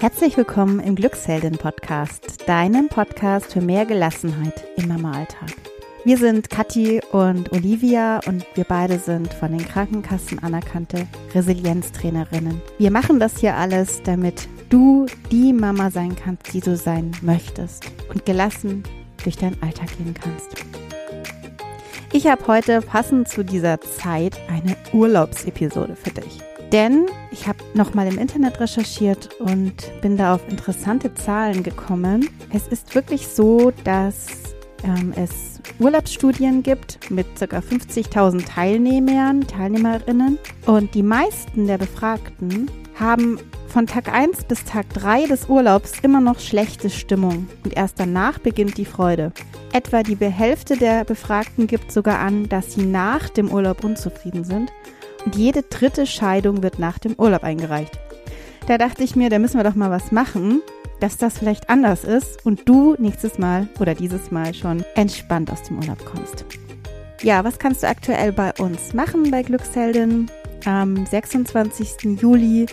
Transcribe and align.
Herzlich 0.00 0.36
willkommen 0.36 0.78
im 0.78 0.94
Glücksheldin-Podcast, 0.94 2.48
deinem 2.48 2.88
Podcast 2.88 3.52
für 3.52 3.60
mehr 3.60 3.84
Gelassenheit 3.84 4.64
im 4.76 4.86
Mama-Alltag. 4.86 5.50
Wir 6.04 6.16
sind 6.16 6.48
Kathi 6.48 7.00
und 7.10 7.50
Olivia 7.50 8.20
und 8.24 8.46
wir 8.54 8.62
beide 8.62 9.00
sind 9.00 9.34
von 9.34 9.50
den 9.50 9.66
Krankenkassen 9.66 10.38
anerkannte 10.38 11.08
Resilienztrainerinnen. 11.34 12.62
Wir 12.78 12.92
machen 12.92 13.18
das 13.18 13.38
hier 13.38 13.56
alles, 13.56 14.00
damit 14.04 14.48
du 14.68 15.06
die 15.32 15.52
Mama 15.52 15.90
sein 15.90 16.14
kannst, 16.14 16.54
die 16.54 16.60
du 16.60 16.76
sein 16.76 17.10
möchtest 17.20 17.90
und 18.08 18.24
gelassen 18.24 18.84
durch 19.24 19.36
deinen 19.36 19.60
Alltag 19.64 19.88
gehen 19.98 20.14
kannst. 20.14 20.64
Ich 22.12 22.28
habe 22.28 22.46
heute 22.46 22.82
passend 22.82 23.26
zu 23.26 23.44
dieser 23.44 23.80
Zeit 23.80 24.38
eine 24.48 24.76
Urlaubsepisode 24.92 25.96
für 25.96 26.10
dich. 26.10 26.38
Denn 26.72 27.06
ich 27.30 27.48
habe 27.48 27.58
nochmal 27.74 28.06
im 28.08 28.18
Internet 28.18 28.60
recherchiert 28.60 29.30
und 29.40 29.74
bin 30.02 30.16
da 30.16 30.34
auf 30.34 30.46
interessante 30.48 31.14
Zahlen 31.14 31.62
gekommen. 31.62 32.28
Es 32.52 32.68
ist 32.68 32.94
wirklich 32.94 33.26
so, 33.26 33.72
dass 33.84 34.26
ähm, 34.84 35.14
es 35.16 35.60
Urlaubsstudien 35.78 36.62
gibt 36.62 37.10
mit 37.10 37.26
ca. 37.38 37.58
50.000 37.58 38.46
Teilnehmern, 38.46 39.46
Teilnehmerinnen. 39.46 40.38
Und 40.66 40.94
die 40.94 41.02
meisten 41.02 41.66
der 41.66 41.78
Befragten 41.78 42.70
haben 42.98 43.38
von 43.68 43.86
Tag 43.86 44.12
1 44.12 44.44
bis 44.44 44.64
Tag 44.64 44.92
3 44.94 45.26
des 45.26 45.48
Urlaubs 45.48 45.92
immer 46.02 46.20
noch 46.20 46.40
schlechte 46.40 46.90
Stimmung 46.90 47.48
und 47.64 47.76
erst 47.76 48.00
danach 48.00 48.38
beginnt 48.38 48.76
die 48.76 48.84
Freude. 48.84 49.32
Etwa 49.72 50.02
die 50.02 50.16
Hälfte 50.16 50.76
der 50.76 51.04
Befragten 51.04 51.66
gibt 51.66 51.92
sogar 51.92 52.18
an, 52.18 52.48
dass 52.48 52.72
sie 52.72 52.84
nach 52.84 53.28
dem 53.28 53.50
Urlaub 53.50 53.84
unzufrieden 53.84 54.44
sind 54.44 54.72
und 55.28 55.36
jede 55.36 55.62
dritte 55.62 56.06
Scheidung 56.06 56.62
wird 56.62 56.78
nach 56.78 56.98
dem 56.98 57.14
Urlaub 57.18 57.44
eingereicht. 57.44 58.00
Da 58.66 58.78
dachte 58.78 59.04
ich 59.04 59.14
mir, 59.14 59.28
da 59.28 59.38
müssen 59.38 59.58
wir 59.58 59.64
doch 59.64 59.74
mal 59.74 59.90
was 59.90 60.10
machen, 60.10 60.62
dass 61.00 61.18
das 61.18 61.36
vielleicht 61.36 61.68
anders 61.68 62.02
ist 62.02 62.46
und 62.46 62.66
du 62.66 62.94
nächstes 62.98 63.38
Mal 63.38 63.68
oder 63.78 63.94
dieses 63.94 64.30
Mal 64.30 64.54
schon 64.54 64.82
entspannt 64.94 65.52
aus 65.52 65.64
dem 65.64 65.80
Urlaub 65.80 66.02
kommst. 66.06 66.46
Ja, 67.20 67.44
was 67.44 67.58
kannst 67.58 67.82
du 67.82 67.88
aktuell 67.88 68.32
bei 68.32 68.54
uns 68.54 68.94
machen 68.94 69.30
bei 69.30 69.42
Glücksheldin? 69.42 70.30
Am 70.64 71.04
26. 71.04 72.18
Juli 72.18 72.64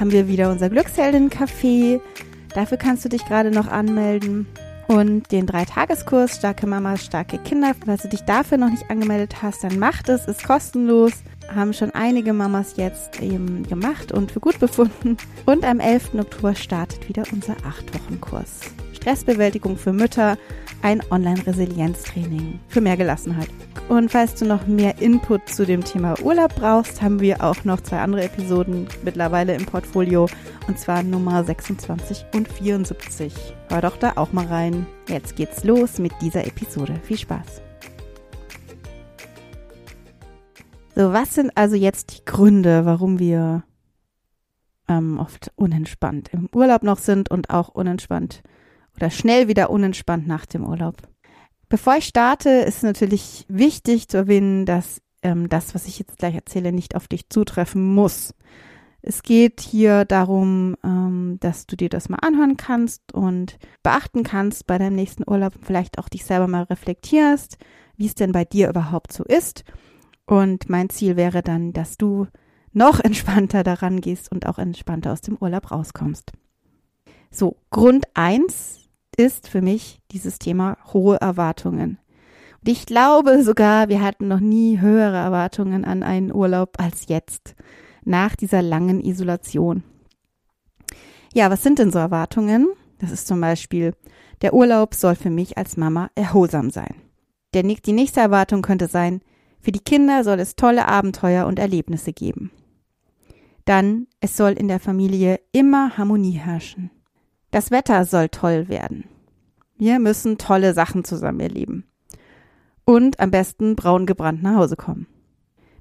haben 0.00 0.10
wir 0.10 0.26
wieder 0.26 0.50
unser 0.50 0.70
Glücksheldin-Café. 0.70 2.00
Dafür 2.52 2.78
kannst 2.78 3.04
du 3.04 3.10
dich 3.10 3.24
gerade 3.26 3.52
noch 3.52 3.68
anmelden. 3.68 4.48
Und 4.88 5.30
den 5.30 5.46
Dreitageskurs 5.46 6.34
Starke 6.34 6.66
Mama, 6.66 6.96
starke 6.96 7.38
Kinder. 7.38 7.74
Falls 7.86 8.02
du 8.02 8.08
dich 8.08 8.22
dafür 8.22 8.58
noch 8.58 8.70
nicht 8.70 8.90
angemeldet 8.90 9.40
hast, 9.40 9.62
dann 9.62 9.78
mach 9.78 10.02
es, 10.08 10.26
ist 10.26 10.44
kostenlos. 10.44 11.12
Haben 11.54 11.72
schon 11.72 11.90
einige 11.90 12.32
Mamas 12.32 12.76
jetzt 12.76 13.20
eben 13.20 13.62
gemacht 13.64 14.12
und 14.12 14.32
für 14.32 14.40
gut 14.40 14.58
befunden. 14.60 15.16
Und 15.46 15.64
am 15.64 15.80
11. 15.80 16.14
Oktober 16.14 16.54
startet 16.54 17.08
wieder 17.08 17.24
unser 17.32 17.54
8-Wochen-Kurs. 17.54 18.60
Stressbewältigung 18.94 19.76
für 19.76 19.92
Mütter, 19.92 20.38
ein 20.82 21.02
Online-Resilienztraining 21.10 22.60
für 22.68 22.80
mehr 22.80 22.96
Gelassenheit. 22.96 23.48
Und 23.88 24.10
falls 24.10 24.34
du 24.36 24.44
noch 24.44 24.66
mehr 24.66 25.00
Input 25.00 25.48
zu 25.48 25.66
dem 25.66 25.84
Thema 25.84 26.20
Urlaub 26.22 26.54
brauchst, 26.54 27.02
haben 27.02 27.20
wir 27.20 27.42
auch 27.42 27.64
noch 27.64 27.80
zwei 27.80 27.98
andere 27.98 28.24
Episoden 28.24 28.86
mittlerweile 29.02 29.54
im 29.54 29.66
Portfolio 29.66 30.28
und 30.68 30.78
zwar 30.78 31.02
Nummer 31.02 31.44
26 31.44 32.24
und 32.34 32.48
74. 32.48 33.32
Hör 33.68 33.80
doch 33.80 33.96
da 33.96 34.12
auch 34.16 34.32
mal 34.32 34.46
rein. 34.46 34.86
Jetzt 35.08 35.36
geht's 35.36 35.64
los 35.64 35.98
mit 35.98 36.12
dieser 36.20 36.46
Episode. 36.46 36.94
Viel 37.02 37.18
Spaß! 37.18 37.71
So, 40.94 41.12
was 41.12 41.34
sind 41.34 41.56
also 41.56 41.74
jetzt 41.74 42.18
die 42.18 42.24
Gründe, 42.26 42.84
warum 42.84 43.18
wir 43.18 43.64
ähm, 44.88 45.18
oft 45.18 45.50
unentspannt 45.56 46.28
im 46.32 46.50
Urlaub 46.54 46.82
noch 46.82 46.98
sind 46.98 47.30
und 47.30 47.48
auch 47.48 47.68
unentspannt 47.68 48.42
oder 48.96 49.08
schnell 49.08 49.48
wieder 49.48 49.70
unentspannt 49.70 50.26
nach 50.26 50.44
dem 50.44 50.66
Urlaub. 50.66 50.96
Bevor 51.70 51.96
ich 51.96 52.04
starte, 52.04 52.50
ist 52.50 52.82
natürlich 52.82 53.46
wichtig 53.48 54.08
zu 54.08 54.18
erwähnen, 54.18 54.66
dass 54.66 55.00
ähm, 55.22 55.48
das, 55.48 55.74
was 55.74 55.86
ich 55.86 55.98
jetzt 55.98 56.18
gleich 56.18 56.34
erzähle, 56.34 56.72
nicht 56.72 56.94
auf 56.94 57.08
dich 57.08 57.30
zutreffen 57.30 57.94
muss. 57.94 58.34
Es 59.00 59.22
geht 59.22 59.60
hier 59.62 60.04
darum, 60.04 60.76
ähm, 60.84 61.38
dass 61.40 61.66
du 61.66 61.74
dir 61.74 61.88
das 61.88 62.10
mal 62.10 62.18
anhören 62.20 62.58
kannst 62.58 63.14
und 63.14 63.58
beachten 63.82 64.24
kannst 64.24 64.66
bei 64.66 64.76
deinem 64.76 64.96
nächsten 64.96 65.24
Urlaub, 65.26 65.54
vielleicht 65.62 65.98
auch 65.98 66.10
dich 66.10 66.26
selber 66.26 66.48
mal 66.48 66.64
reflektierst, 66.64 67.56
wie 67.96 68.06
es 68.06 68.14
denn 68.14 68.32
bei 68.32 68.44
dir 68.44 68.68
überhaupt 68.68 69.12
so 69.14 69.24
ist. 69.24 69.64
Und 70.26 70.68
mein 70.68 70.88
Ziel 70.88 71.16
wäre 71.16 71.42
dann, 71.42 71.72
dass 71.72 71.96
du 71.96 72.26
noch 72.72 73.00
entspannter 73.00 73.62
daran 73.62 74.00
gehst 74.00 74.30
und 74.30 74.46
auch 74.46 74.58
entspannter 74.58 75.12
aus 75.12 75.20
dem 75.20 75.36
Urlaub 75.36 75.70
rauskommst. 75.70 76.32
So, 77.30 77.56
Grund 77.70 78.06
eins 78.14 78.80
ist 79.16 79.48
für 79.48 79.62
mich 79.62 80.00
dieses 80.10 80.38
Thema 80.38 80.76
hohe 80.92 81.20
Erwartungen. 81.20 81.98
Und 82.60 82.68
ich 82.68 82.86
glaube 82.86 83.42
sogar, 83.42 83.88
wir 83.88 84.00
hatten 84.02 84.28
noch 84.28 84.40
nie 84.40 84.80
höhere 84.80 85.16
Erwartungen 85.16 85.84
an 85.84 86.02
einen 86.02 86.32
Urlaub 86.32 86.76
als 86.78 87.08
jetzt, 87.08 87.54
nach 88.04 88.36
dieser 88.36 88.62
langen 88.62 89.00
Isolation. 89.00 89.82
Ja, 91.34 91.50
was 91.50 91.62
sind 91.62 91.78
denn 91.78 91.90
so 91.90 91.98
Erwartungen? 91.98 92.68
Das 92.98 93.10
ist 93.10 93.26
zum 93.26 93.40
Beispiel, 93.40 93.94
der 94.42 94.54
Urlaub 94.54 94.94
soll 94.94 95.14
für 95.14 95.30
mich 95.30 95.56
als 95.56 95.76
Mama 95.76 96.10
erholsam 96.14 96.70
sein. 96.70 96.94
Der, 97.54 97.62
die 97.62 97.92
nächste 97.92 98.20
Erwartung 98.20 98.62
könnte 98.62 98.86
sein, 98.86 99.20
für 99.62 99.72
die 99.72 99.80
Kinder 99.80 100.24
soll 100.24 100.40
es 100.40 100.56
tolle 100.56 100.88
Abenteuer 100.88 101.46
und 101.46 101.60
Erlebnisse 101.60 102.12
geben. 102.12 102.50
Dann, 103.64 104.08
es 104.20 104.36
soll 104.36 104.52
in 104.52 104.66
der 104.66 104.80
Familie 104.80 105.40
immer 105.52 105.96
Harmonie 105.96 106.32
herrschen. 106.32 106.90
Das 107.52 107.70
Wetter 107.70 108.04
soll 108.04 108.28
toll 108.28 108.68
werden. 108.68 109.04
Wir 109.76 110.00
müssen 110.00 110.36
tolle 110.36 110.74
Sachen 110.74 111.04
zusammen 111.04 111.38
erleben. 111.38 111.84
Und 112.84 113.20
am 113.20 113.30
besten 113.30 113.76
braun 113.76 114.06
gebrannt 114.06 114.42
nach 114.42 114.56
Hause 114.56 114.74
kommen. 114.74 115.06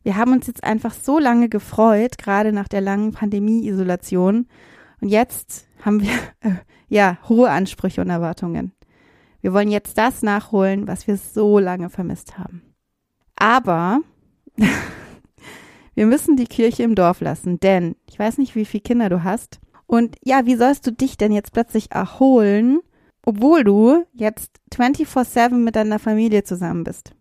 Wir 0.04 0.16
haben 0.16 0.32
uns 0.32 0.46
jetzt 0.46 0.64
einfach 0.64 0.94
so 0.94 1.18
lange 1.18 1.50
gefreut, 1.50 2.20
gerade 2.20 2.52
nach 2.52 2.68
der 2.68 2.82
langen 2.82 3.14
Pandemie-Isolation. 3.14 4.48
Und 5.00 5.08
jetzt 5.08 5.68
haben 5.84 6.02
wir, 6.02 6.12
äh, 6.42 6.56
ja, 6.88 7.18
hohe 7.28 7.50
Ansprüche 7.50 8.02
und 8.02 8.12
Erwartungen. 8.12 8.74
Wir 9.42 9.54
wollen 9.54 9.72
jetzt 9.72 9.98
das 9.98 10.22
nachholen, 10.22 10.88
was 10.88 11.08
wir 11.08 11.18
so 11.18 11.58
lange 11.58 11.90
vermisst 11.90 12.38
haben. 12.38 12.62
Aber 13.42 14.02
wir 15.96 16.06
müssen 16.06 16.36
die 16.38 16.46
Kirche 16.46 16.84
im 16.84 16.94
Dorf 16.94 17.22
lassen, 17.22 17.60
denn 17.60 17.96
ich 18.08 18.20
weiß 18.20 18.38
nicht, 18.38 18.54
wie 18.56 18.66
viele 18.66 18.82
Kinder 18.82 19.10
du 19.10 19.24
hast, 19.24 19.60
und 19.88 20.16
ja, 20.24 20.46
wie 20.46 20.56
sollst 20.56 20.88
du 20.88 20.94
dich 20.94 21.18
denn 21.18 21.34
jetzt 21.34 21.52
plötzlich 21.52 21.92
erholen, 21.92 22.80
obwohl 23.26 23.66
du 23.66 24.06
jetzt 24.14 24.62
24-7 24.74 25.50
mit 25.56 25.76
deiner 25.76 26.00
Familie 26.00 26.46
zusammen 26.46 26.86
bist? 26.86 27.14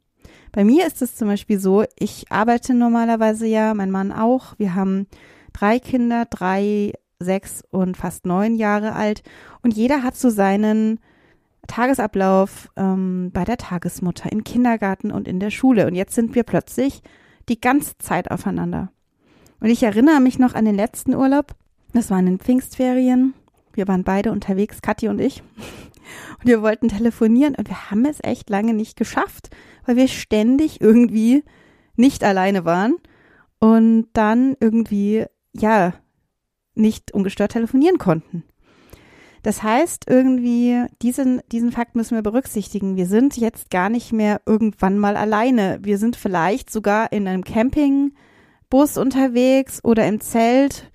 Bei 0.53 0.63
mir 0.63 0.87
ist 0.87 1.03
es 1.03 1.17
zum 1.17 1.27
Beispiel 1.27 1.59
so, 1.59 1.85
ich 1.99 2.31
arbeite 2.31 2.75
normalerweise 2.75 3.47
ja, 3.47 3.75
mein 3.75 3.91
Mann 3.91 4.13
auch. 4.13 4.55
Wir 4.59 4.77
haben 4.77 5.09
drei 5.53 5.81
Kinder, 5.81 6.27
drei, 6.27 6.93
sechs 7.19 7.65
und 7.71 7.97
fast 7.97 8.25
neun 8.25 8.55
Jahre 8.55 8.93
alt. 8.93 9.25
Und 9.63 9.75
jeder 9.75 10.05
hat 10.05 10.17
so 10.17 10.31
seinen 10.31 11.01
Tagesablauf 11.71 12.69
ähm, 12.77 13.31
bei 13.33 13.45
der 13.45 13.57
Tagesmutter, 13.57 14.31
im 14.31 14.45
Kindergarten 14.45 15.13
und 15.13 15.29
in 15.29 15.41
der 15.41 15.51
Schule. 15.51 15.87
Und 15.87 15.95
jetzt 15.95 16.15
sind 16.15 16.35
wir 16.35 16.43
plötzlich 16.43 17.03
die 17.49 17.61
ganze 17.61 17.97
Zeit 17.99 18.31
aufeinander. 18.31 18.91
Und 19.61 19.69
ich 19.69 19.83
erinnere 19.83 20.21
mich 20.21 20.39
noch 20.39 20.55
an 20.55 20.65
den 20.65 20.75
letzten 20.75 21.15
Urlaub. 21.15 21.55
Das 21.93 22.11
waren 22.11 22.27
in 22.27 22.39
Pfingstferien. 22.39 23.35
Wir 23.73 23.87
waren 23.89 24.05
beide 24.05 24.33
unterwegs, 24.33 24.83
Kathi 24.83 25.09
und 25.09 25.21
ich. 25.21 25.43
Und 26.41 26.47
wir 26.47 26.63
wollten 26.63 26.89
telefonieren 26.89 27.55
und 27.55 27.69
wir 27.69 27.91
haben 27.91 28.05
es 28.05 28.19
echt 28.23 28.51
lange 28.51 28.75
nicht 28.75 28.97
geschafft, 28.97 29.51
weil 29.87 29.97
wir 29.97 30.09
ständig 30.09 30.81
irgendwie 30.81 31.45
nicht 31.95 32.25
alleine 32.25 32.65
waren 32.65 32.95
und 33.61 34.09
dann 34.13 34.57
irgendwie, 34.59 35.27
ja, 35.53 35.93
nicht 36.75 37.13
ungestört 37.13 37.53
telefonieren 37.53 37.99
konnten. 37.99 38.43
Das 39.43 39.63
heißt, 39.63 40.05
irgendwie, 40.09 40.85
diesen, 41.01 41.41
diesen 41.51 41.73
Fakt 41.73 41.97
müssen 41.97 42.15
wir 42.15 42.23
berücksichtigen. 42.23 42.97
Wir 42.97 43.07
sind 43.07 43.37
jetzt 43.37 43.71
gar 43.71 43.89
nicht 43.89 44.13
mehr 44.13 44.43
irgendwann 44.45 44.99
mal 44.99 45.17
alleine. 45.17 45.79
Wir 45.83 45.99
sind 45.99 46.17
vielleicht 46.17 46.71
sogar 46.71 47.13
in 47.13 47.27
einem 47.27 47.45
Campingbus 47.45 48.99
unterwegs 48.99 49.83
oder 49.83 50.07
im 50.07 50.21
Zelt 50.21 50.91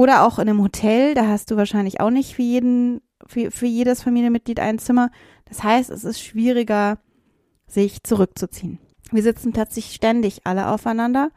oder 0.00 0.24
auch 0.24 0.38
in 0.38 0.48
einem 0.48 0.62
Hotel, 0.62 1.12
da 1.14 1.26
hast 1.26 1.50
du 1.50 1.56
wahrscheinlich 1.56 2.00
auch 2.00 2.08
nicht 2.08 2.34
für 2.34 2.42
jeden, 2.42 3.02
für, 3.26 3.50
für 3.50 3.66
jedes 3.66 4.02
Familienmitglied 4.02 4.58
ein 4.58 4.78
Zimmer. 4.78 5.10
Das 5.44 5.62
heißt, 5.62 5.90
es 5.90 6.04
ist 6.04 6.20
schwieriger, 6.22 6.98
sich 7.66 8.02
zurückzuziehen. 8.02 8.78
Wir 9.12 9.22
sitzen 9.22 9.52
plötzlich 9.52 9.92
ständig 9.92 10.46
alle 10.46 10.68
aufeinander. 10.68 11.30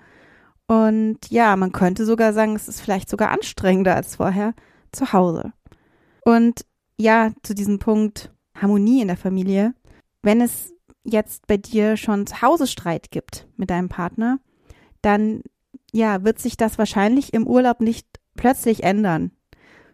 Und 0.65 1.18
ja, 1.30 1.56
man 1.57 1.71
könnte 1.74 2.06
sogar 2.06 2.33
sagen, 2.33 2.56
es 2.56 2.68
ist 2.68 2.80
vielleicht 2.80 3.09
sogar 3.09 3.31
anstrengender 3.31 3.95
als 3.95 4.15
vorher 4.15 4.53
zu 4.94 5.12
Hause. 5.12 5.51
Und 6.25 6.65
ja, 6.97 7.31
zu 7.43 7.53
diesem 7.53 7.79
Punkt 7.79 8.31
Harmonie 8.55 9.01
in 9.01 9.07
der 9.07 9.17
Familie. 9.17 9.73
Wenn 10.21 10.41
es 10.41 10.73
jetzt 11.03 11.47
bei 11.47 11.57
dir 11.57 11.97
schon 11.97 12.27
zu 12.27 12.41
Hause 12.41 12.67
Streit 12.67 13.11
gibt 13.11 13.47
mit 13.57 13.69
deinem 13.69 13.89
Partner, 13.89 14.39
dann 15.01 15.41
ja, 15.91 16.23
wird 16.23 16.39
sich 16.39 16.57
das 16.57 16.77
wahrscheinlich 16.77 17.33
im 17.33 17.45
Urlaub 17.45 17.81
nicht 17.81 18.07
plötzlich 18.35 18.83
ändern, 18.83 19.31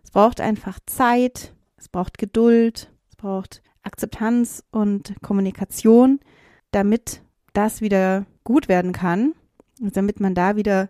Es 0.04 0.12
braucht 0.12 0.40
einfach 0.40 0.80
Zeit, 0.86 1.54
es 1.78 1.90
braucht 1.90 2.18
Geduld, 2.18 2.92
es 3.10 3.16
braucht 3.16 3.62
Akzeptanz 3.84 4.64
und 4.72 5.16
Kommunikation, 5.22 6.20
damit 6.72 7.22
das 7.54 7.82
wieder 7.82 8.26
gut 8.44 8.70
werden 8.70 8.94
kann, 8.94 9.34
damit 9.80 10.20
man 10.20 10.36
da 10.36 10.56
wieder 10.56 10.90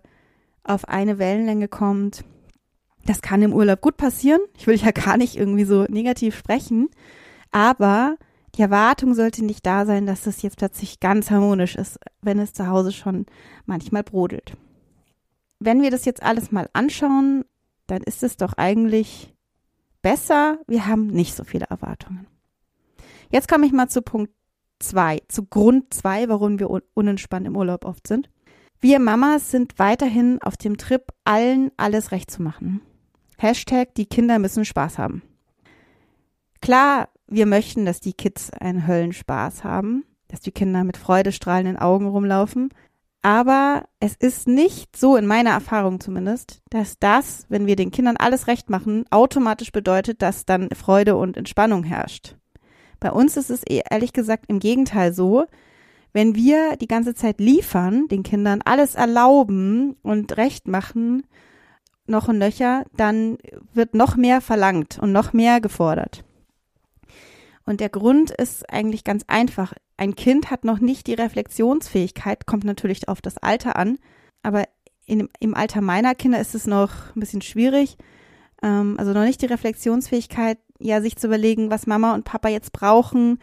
auf 0.63 0.87
eine 0.87 1.17
Wellenlänge 1.17 1.67
kommt. 1.67 2.23
Das 3.05 3.21
kann 3.21 3.41
im 3.41 3.53
Urlaub 3.53 3.81
gut 3.81 3.97
passieren. 3.97 4.41
Ich 4.57 4.67
will 4.67 4.75
ja 4.75 4.91
gar 4.91 5.17
nicht 5.17 5.35
irgendwie 5.35 5.63
so 5.63 5.85
negativ 5.85 6.37
sprechen, 6.37 6.89
aber 7.51 8.17
die 8.55 8.61
Erwartung 8.61 9.13
sollte 9.13 9.45
nicht 9.45 9.65
da 9.65 9.85
sein, 9.85 10.05
dass 10.05 10.27
es 10.27 10.41
jetzt 10.41 10.57
plötzlich 10.57 10.99
ganz 10.99 11.31
harmonisch 11.31 11.75
ist, 11.75 11.99
wenn 12.21 12.39
es 12.39 12.53
zu 12.53 12.67
Hause 12.67 12.91
schon 12.91 13.25
manchmal 13.65 14.03
brodelt. 14.03 14.57
Wenn 15.59 15.81
wir 15.81 15.91
das 15.91 16.05
jetzt 16.05 16.23
alles 16.23 16.51
mal 16.51 16.69
anschauen, 16.73 17.45
dann 17.87 18.01
ist 18.03 18.23
es 18.23 18.37
doch 18.37 18.53
eigentlich 18.53 19.33
besser, 20.01 20.59
wir 20.67 20.87
haben 20.87 21.07
nicht 21.07 21.35
so 21.35 21.43
viele 21.43 21.65
Erwartungen. 21.65 22.27
Jetzt 23.29 23.47
komme 23.47 23.65
ich 23.65 23.71
mal 23.71 23.89
zu 23.89 24.01
Punkt 24.01 24.33
zwei, 24.79 25.21
zu 25.27 25.45
Grund 25.45 25.93
zwei, 25.93 26.29
warum 26.29 26.59
wir 26.59 26.69
unentspannt 26.93 27.45
im 27.45 27.55
Urlaub 27.55 27.85
oft 27.85 28.07
sind. 28.07 28.29
Wir 28.79 28.99
Mamas 28.99 29.51
sind 29.51 29.77
weiterhin 29.77 30.41
auf 30.41 30.55
dem 30.55 30.77
Trip, 30.77 31.03
allen 31.25 31.71
alles 31.75 32.11
recht 32.11 32.31
zu 32.31 32.41
machen. 32.41 32.81
Hashtag, 33.41 33.95
die 33.95 34.05
Kinder 34.05 34.37
müssen 34.39 34.65
Spaß 34.65 34.97
haben. 34.97 35.21
Klar, 36.61 37.09
wir 37.27 37.45
möchten, 37.45 37.85
dass 37.85 37.99
die 37.99 38.13
Kids 38.13 38.51
einen 38.51 38.85
Höllenspaß 38.85 39.63
haben, 39.63 40.03
dass 40.27 40.41
die 40.41 40.51
Kinder 40.51 40.83
mit 40.83 40.97
freudestrahlenden 40.97 41.77
Augen 41.77 42.07
rumlaufen. 42.07 42.69
Aber 43.21 43.85
es 43.99 44.15
ist 44.15 44.47
nicht 44.47 44.95
so, 44.95 45.15
in 45.15 45.25
meiner 45.25 45.51
Erfahrung 45.51 45.99
zumindest, 45.99 46.61
dass 46.69 46.99
das, 46.99 47.45
wenn 47.49 47.65
wir 47.65 47.75
den 47.75 47.91
Kindern 47.91 48.17
alles 48.17 48.47
recht 48.47 48.69
machen, 48.69 49.05
automatisch 49.09 49.71
bedeutet, 49.71 50.21
dass 50.21 50.45
dann 50.45 50.69
Freude 50.71 51.15
und 51.15 51.35
Entspannung 51.35 51.83
herrscht. 51.83 52.35
Bei 52.99 53.11
uns 53.11 53.37
ist 53.37 53.49
es 53.49 53.63
eh, 53.67 53.81
ehrlich 53.89 54.13
gesagt 54.13 54.45
im 54.47 54.59
Gegenteil 54.59 55.13
so, 55.13 55.45
wenn 56.11 56.35
wir 56.35 56.75
die 56.77 56.87
ganze 56.87 57.13
Zeit 57.13 57.39
liefern, 57.39 58.07
den 58.07 58.23
Kindern 58.23 58.61
alles 58.65 58.95
erlauben 58.95 59.95
und 60.01 60.37
recht 60.37 60.67
machen, 60.67 61.23
noch 62.09 62.27
und 62.27 62.37
nöcher, 62.37 62.83
dann 62.95 63.37
wird 63.73 63.95
noch 63.95 64.15
mehr 64.15 64.41
verlangt 64.41 64.99
und 64.99 65.11
noch 65.11 65.33
mehr 65.33 65.61
gefordert. 65.61 66.23
Und 67.65 67.81
der 67.81 67.89
Grund 67.89 68.31
ist 68.31 68.69
eigentlich 68.69 69.03
ganz 69.03 69.23
einfach. 69.27 69.73
Ein 69.95 70.15
Kind 70.15 70.49
hat 70.49 70.65
noch 70.65 70.79
nicht 70.79 71.07
die 71.07 71.13
Reflexionsfähigkeit, 71.13 72.45
kommt 72.45 72.63
natürlich 72.63 73.07
auf 73.07 73.21
das 73.21 73.37
Alter 73.37 73.75
an, 73.75 73.99
aber 74.41 74.63
in, 75.05 75.29
im 75.39 75.55
Alter 75.55 75.81
meiner 75.81 76.15
Kinder 76.15 76.39
ist 76.39 76.55
es 76.55 76.67
noch 76.67 77.15
ein 77.15 77.19
bisschen 77.19 77.41
schwierig. 77.41 77.97
Ähm, 78.63 78.95
also 78.97 79.13
noch 79.13 79.23
nicht 79.23 79.41
die 79.41 79.47
Reflexionsfähigkeit, 79.47 80.57
ja, 80.79 81.01
sich 81.01 81.17
zu 81.17 81.27
überlegen, 81.27 81.69
was 81.69 81.87
Mama 81.87 82.13
und 82.13 82.25
Papa 82.25 82.49
jetzt 82.49 82.71
brauchen, 82.71 83.39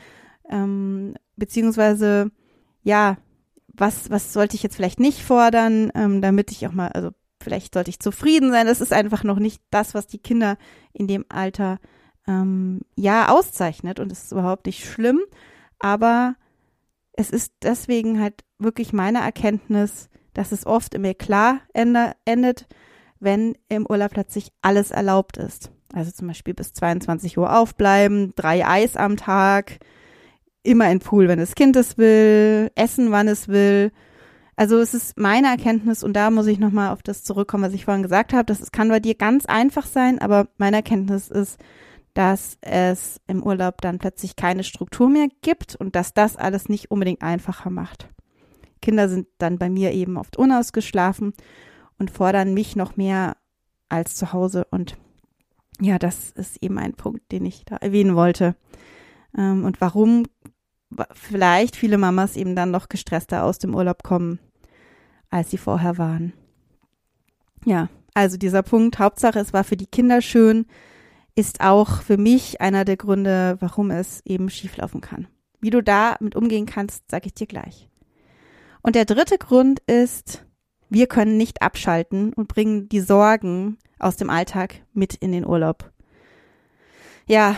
ähm, 0.50 1.14
beziehungsweise, 1.36 2.30
ja, 2.82 3.18
was, 3.68 4.10
was 4.10 4.32
sollte 4.32 4.56
ich 4.56 4.62
jetzt 4.62 4.76
vielleicht 4.76 5.00
nicht 5.00 5.22
fordern, 5.22 5.90
ähm, 5.94 6.22
damit 6.22 6.50
ich 6.50 6.66
auch 6.66 6.72
mal, 6.72 6.88
also 6.88 7.10
vielleicht 7.46 7.74
sollte 7.74 7.90
ich 7.90 8.00
zufrieden 8.00 8.50
sein. 8.50 8.66
Das 8.66 8.80
ist 8.80 8.92
einfach 8.92 9.22
noch 9.22 9.38
nicht 9.38 9.62
das, 9.70 9.94
was 9.94 10.08
die 10.08 10.18
Kinder 10.18 10.58
in 10.92 11.06
dem 11.06 11.24
Alter 11.28 11.78
ähm, 12.26 12.80
ja 12.96 13.28
auszeichnet 13.28 14.00
und 14.00 14.10
es 14.10 14.24
ist 14.24 14.32
überhaupt 14.32 14.66
nicht 14.66 14.84
schlimm, 14.84 15.20
aber 15.78 16.34
es 17.12 17.30
ist 17.30 17.52
deswegen 17.62 18.20
halt 18.20 18.42
wirklich 18.58 18.92
meine 18.92 19.20
Erkenntnis, 19.20 20.08
dass 20.34 20.50
es 20.50 20.66
oft 20.66 20.92
im 20.94 21.04
Eklat 21.04 21.60
endet, 21.72 22.66
wenn 23.20 23.56
im 23.68 23.86
Urlaub 23.86 24.10
plötzlich 24.10 24.50
alles 24.60 24.90
erlaubt 24.90 25.36
ist. 25.36 25.70
Also 25.94 26.10
zum 26.10 26.26
Beispiel 26.26 26.52
bis 26.52 26.72
22 26.72 27.38
Uhr 27.38 27.56
aufbleiben, 27.56 28.32
drei 28.34 28.66
Eis 28.66 28.96
am 28.96 29.16
Tag, 29.16 29.78
immer 30.64 30.90
in 30.90 30.98
Pool, 30.98 31.28
wenn 31.28 31.38
das 31.38 31.54
Kind 31.54 31.76
es 31.76 31.96
will, 31.96 32.72
essen, 32.74 33.12
wann 33.12 33.28
es 33.28 33.46
will. 33.46 33.92
Also 34.56 34.78
es 34.78 34.94
ist 34.94 35.18
meine 35.18 35.48
Erkenntnis 35.48 36.02
und 36.02 36.14
da 36.14 36.30
muss 36.30 36.46
ich 36.46 36.58
nochmal 36.58 36.90
auf 36.90 37.02
das 37.02 37.22
zurückkommen, 37.22 37.64
was 37.64 37.74
ich 37.74 37.84
vorhin 37.84 38.02
gesagt 38.02 38.32
habe. 38.32 38.46
Das 38.46 38.72
kann 38.72 38.88
bei 38.88 39.00
dir 39.00 39.14
ganz 39.14 39.44
einfach 39.44 39.86
sein, 39.86 40.18
aber 40.18 40.48
meine 40.56 40.76
Erkenntnis 40.76 41.28
ist, 41.28 41.58
dass 42.14 42.56
es 42.62 43.20
im 43.26 43.42
Urlaub 43.42 43.82
dann 43.82 43.98
plötzlich 43.98 44.34
keine 44.34 44.64
Struktur 44.64 45.10
mehr 45.10 45.28
gibt 45.42 45.76
und 45.76 45.94
dass 45.94 46.14
das 46.14 46.36
alles 46.36 46.70
nicht 46.70 46.90
unbedingt 46.90 47.20
einfacher 47.20 47.68
macht. 47.68 48.08
Kinder 48.80 49.10
sind 49.10 49.26
dann 49.36 49.58
bei 49.58 49.68
mir 49.68 49.92
eben 49.92 50.16
oft 50.16 50.38
unausgeschlafen 50.38 51.34
und 51.98 52.10
fordern 52.10 52.54
mich 52.54 52.76
noch 52.76 52.96
mehr 52.96 53.36
als 53.90 54.14
zu 54.14 54.32
Hause. 54.32 54.66
Und 54.70 54.96
ja, 55.80 55.98
das 55.98 56.30
ist 56.30 56.62
eben 56.62 56.78
ein 56.78 56.94
Punkt, 56.94 57.30
den 57.30 57.44
ich 57.44 57.66
da 57.66 57.76
erwähnen 57.76 58.16
wollte. 58.16 58.56
Ähm, 59.36 59.64
und 59.64 59.82
warum 59.82 60.24
vielleicht 61.12 61.76
viele 61.76 61.98
Mamas 61.98 62.36
eben 62.36 62.56
dann 62.56 62.70
noch 62.70 62.88
gestresster 62.88 63.44
aus 63.44 63.58
dem 63.58 63.74
Urlaub 63.74 64.02
kommen, 64.02 64.38
als 65.30 65.50
sie 65.50 65.58
vorher 65.58 65.98
waren. 65.98 66.32
Ja, 67.64 67.88
also 68.14 68.36
dieser 68.36 68.62
Punkt, 68.62 68.98
Hauptsache, 68.98 69.38
es 69.38 69.52
war 69.52 69.64
für 69.64 69.76
die 69.76 69.86
Kinder 69.86 70.22
schön, 70.22 70.66
ist 71.34 71.60
auch 71.60 72.00
für 72.00 72.16
mich 72.16 72.60
einer 72.60 72.84
der 72.84 72.96
Gründe, 72.96 73.56
warum 73.60 73.90
es 73.90 74.22
eben 74.24 74.48
schieflaufen 74.48 75.00
kann. 75.00 75.28
Wie 75.60 75.70
du 75.70 75.82
da 75.82 76.16
mit 76.20 76.34
umgehen 76.34 76.66
kannst, 76.66 77.10
sage 77.10 77.26
ich 77.26 77.34
dir 77.34 77.46
gleich. 77.46 77.88
Und 78.82 78.94
der 78.94 79.04
dritte 79.04 79.36
Grund 79.36 79.80
ist, 79.80 80.46
wir 80.88 81.06
können 81.06 81.36
nicht 81.36 81.60
abschalten 81.60 82.32
und 82.32 82.48
bringen 82.48 82.88
die 82.88 83.00
Sorgen 83.00 83.78
aus 83.98 84.16
dem 84.16 84.30
Alltag 84.30 84.82
mit 84.92 85.14
in 85.14 85.32
den 85.32 85.46
Urlaub. 85.46 85.90
Ja, 87.26 87.56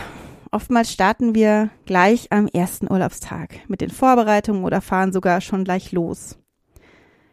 oftmals 0.51 0.91
starten 0.91 1.35
wir 1.35 1.69
gleich 1.85 2.31
am 2.31 2.47
ersten 2.47 2.91
Urlaubstag 2.91 3.59
mit 3.67 3.81
den 3.81 3.91
Vorbereitungen 3.91 4.63
oder 4.63 4.81
fahren 4.81 5.13
sogar 5.13 5.41
schon 5.41 5.63
gleich 5.63 5.91
los. 5.91 6.39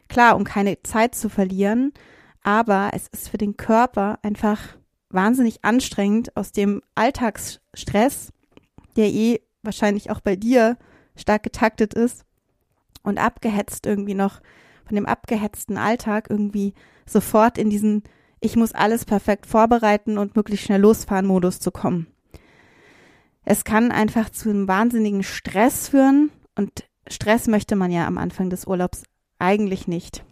Klar, 0.08 0.36
um 0.36 0.44
keine 0.44 0.82
Zeit 0.82 1.14
zu 1.14 1.28
verlieren, 1.28 1.92
aber 2.42 2.90
es 2.92 3.08
ist 3.08 3.28
für 3.28 3.38
den 3.38 3.56
Körper 3.56 4.18
einfach 4.22 4.60
wahnsinnig 5.08 5.64
anstrengend 5.64 6.36
aus 6.36 6.52
dem 6.52 6.82
Alltagsstress, 6.94 8.32
der 8.96 9.06
eh 9.06 9.40
wahrscheinlich 9.62 10.10
auch 10.10 10.20
bei 10.20 10.36
dir 10.36 10.76
stark 11.16 11.42
getaktet 11.42 11.94
ist 11.94 12.24
und 13.02 13.18
abgehetzt 13.18 13.86
irgendwie 13.86 14.14
noch 14.14 14.40
von 14.84 14.94
dem 14.94 15.06
abgehetzten 15.06 15.76
Alltag 15.76 16.28
irgendwie 16.30 16.74
sofort 17.06 17.58
in 17.58 17.70
diesen 17.70 18.04
ich 18.40 18.54
muss 18.54 18.72
alles 18.72 19.04
perfekt 19.04 19.46
vorbereiten 19.46 20.18
und 20.18 20.36
möglichst 20.36 20.66
schnell 20.66 20.80
losfahren 20.80 21.26
Modus 21.26 21.58
zu 21.58 21.70
kommen. 21.70 22.06
Es 23.44 23.64
kann 23.64 23.90
einfach 23.90 24.30
zu 24.30 24.50
einem 24.50 24.68
wahnsinnigen 24.68 25.22
Stress 25.22 25.88
führen 25.88 26.30
und 26.54 26.84
Stress 27.08 27.46
möchte 27.46 27.76
man 27.76 27.90
ja 27.90 28.06
am 28.06 28.18
Anfang 28.18 28.50
des 28.50 28.66
Urlaubs 28.66 29.04
eigentlich 29.38 29.88
nicht. 29.88 30.24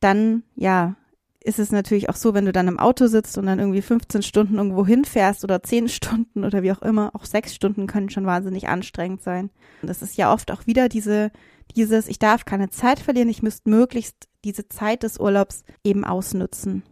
Dann, 0.00 0.42
ja, 0.54 0.96
ist 1.42 1.58
es 1.58 1.72
natürlich 1.72 2.08
auch 2.08 2.16
so, 2.16 2.34
wenn 2.34 2.44
du 2.44 2.52
dann 2.52 2.68
im 2.68 2.78
Auto 2.78 3.06
sitzt 3.06 3.38
und 3.38 3.46
dann 3.46 3.58
irgendwie 3.58 3.80
15 3.80 4.22
Stunden 4.22 4.56
irgendwo 4.56 4.86
hinfährst 4.86 5.42
oder 5.42 5.62
10 5.62 5.88
Stunden 5.90 6.44
oder 6.44 6.62
wie 6.62 6.72
auch 6.72 6.82
immer, 6.82 7.14
auch 7.14 7.24
6 7.24 7.54
Stunden 7.54 7.86
können 7.86 8.10
schon 8.10 8.26
wahnsinnig 8.26 8.68
anstrengend 8.68 9.22
sein. 9.22 9.50
Und 9.82 9.88
das 9.88 10.02
ist 10.02 10.16
ja 10.16 10.32
oft 10.32 10.50
auch 10.50 10.66
wieder 10.66 10.88
diese, 10.88 11.30
dieses, 11.76 12.08
ich 12.08 12.18
darf 12.18 12.44
keine 12.44 12.70
Zeit 12.70 13.00
verlieren, 13.00 13.28
ich 13.28 13.42
müsste 13.42 13.70
möglichst 13.70 14.28
diese 14.44 14.68
Zeit 14.68 15.02
des 15.02 15.18
Urlaubs 15.18 15.64
eben 15.84 16.04
ausnutzen. 16.04 16.82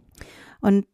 Und 0.61 0.85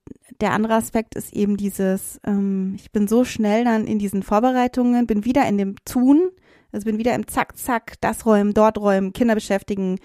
der 0.41 0.51
andere 0.51 0.75
Aspekt 0.75 1.15
ist 1.15 1.33
eben 1.33 1.57
dieses, 1.57 2.19
ähm, 2.25 2.73
ich 2.75 2.91
bin 2.91 3.07
so 3.07 3.23
schnell 3.23 3.63
dann 3.63 3.87
in 3.87 3.99
diesen 3.99 4.21
Vorbereitungen, 4.21 5.07
bin 5.07 5.25
wieder 5.25 5.47
in 5.47 5.57
dem 5.57 5.75
Tun, 5.85 6.29
also 6.71 6.85
bin 6.85 6.97
wieder 6.97 7.15
im 7.15 7.27
Zack, 7.27 7.57
Zack, 7.57 7.93
das 8.01 8.25
räumen, 8.25 8.53
dort 8.53 8.77
räumen, 8.77 9.13
Kinder 9.13 9.33
beschäftigen, 9.33 9.97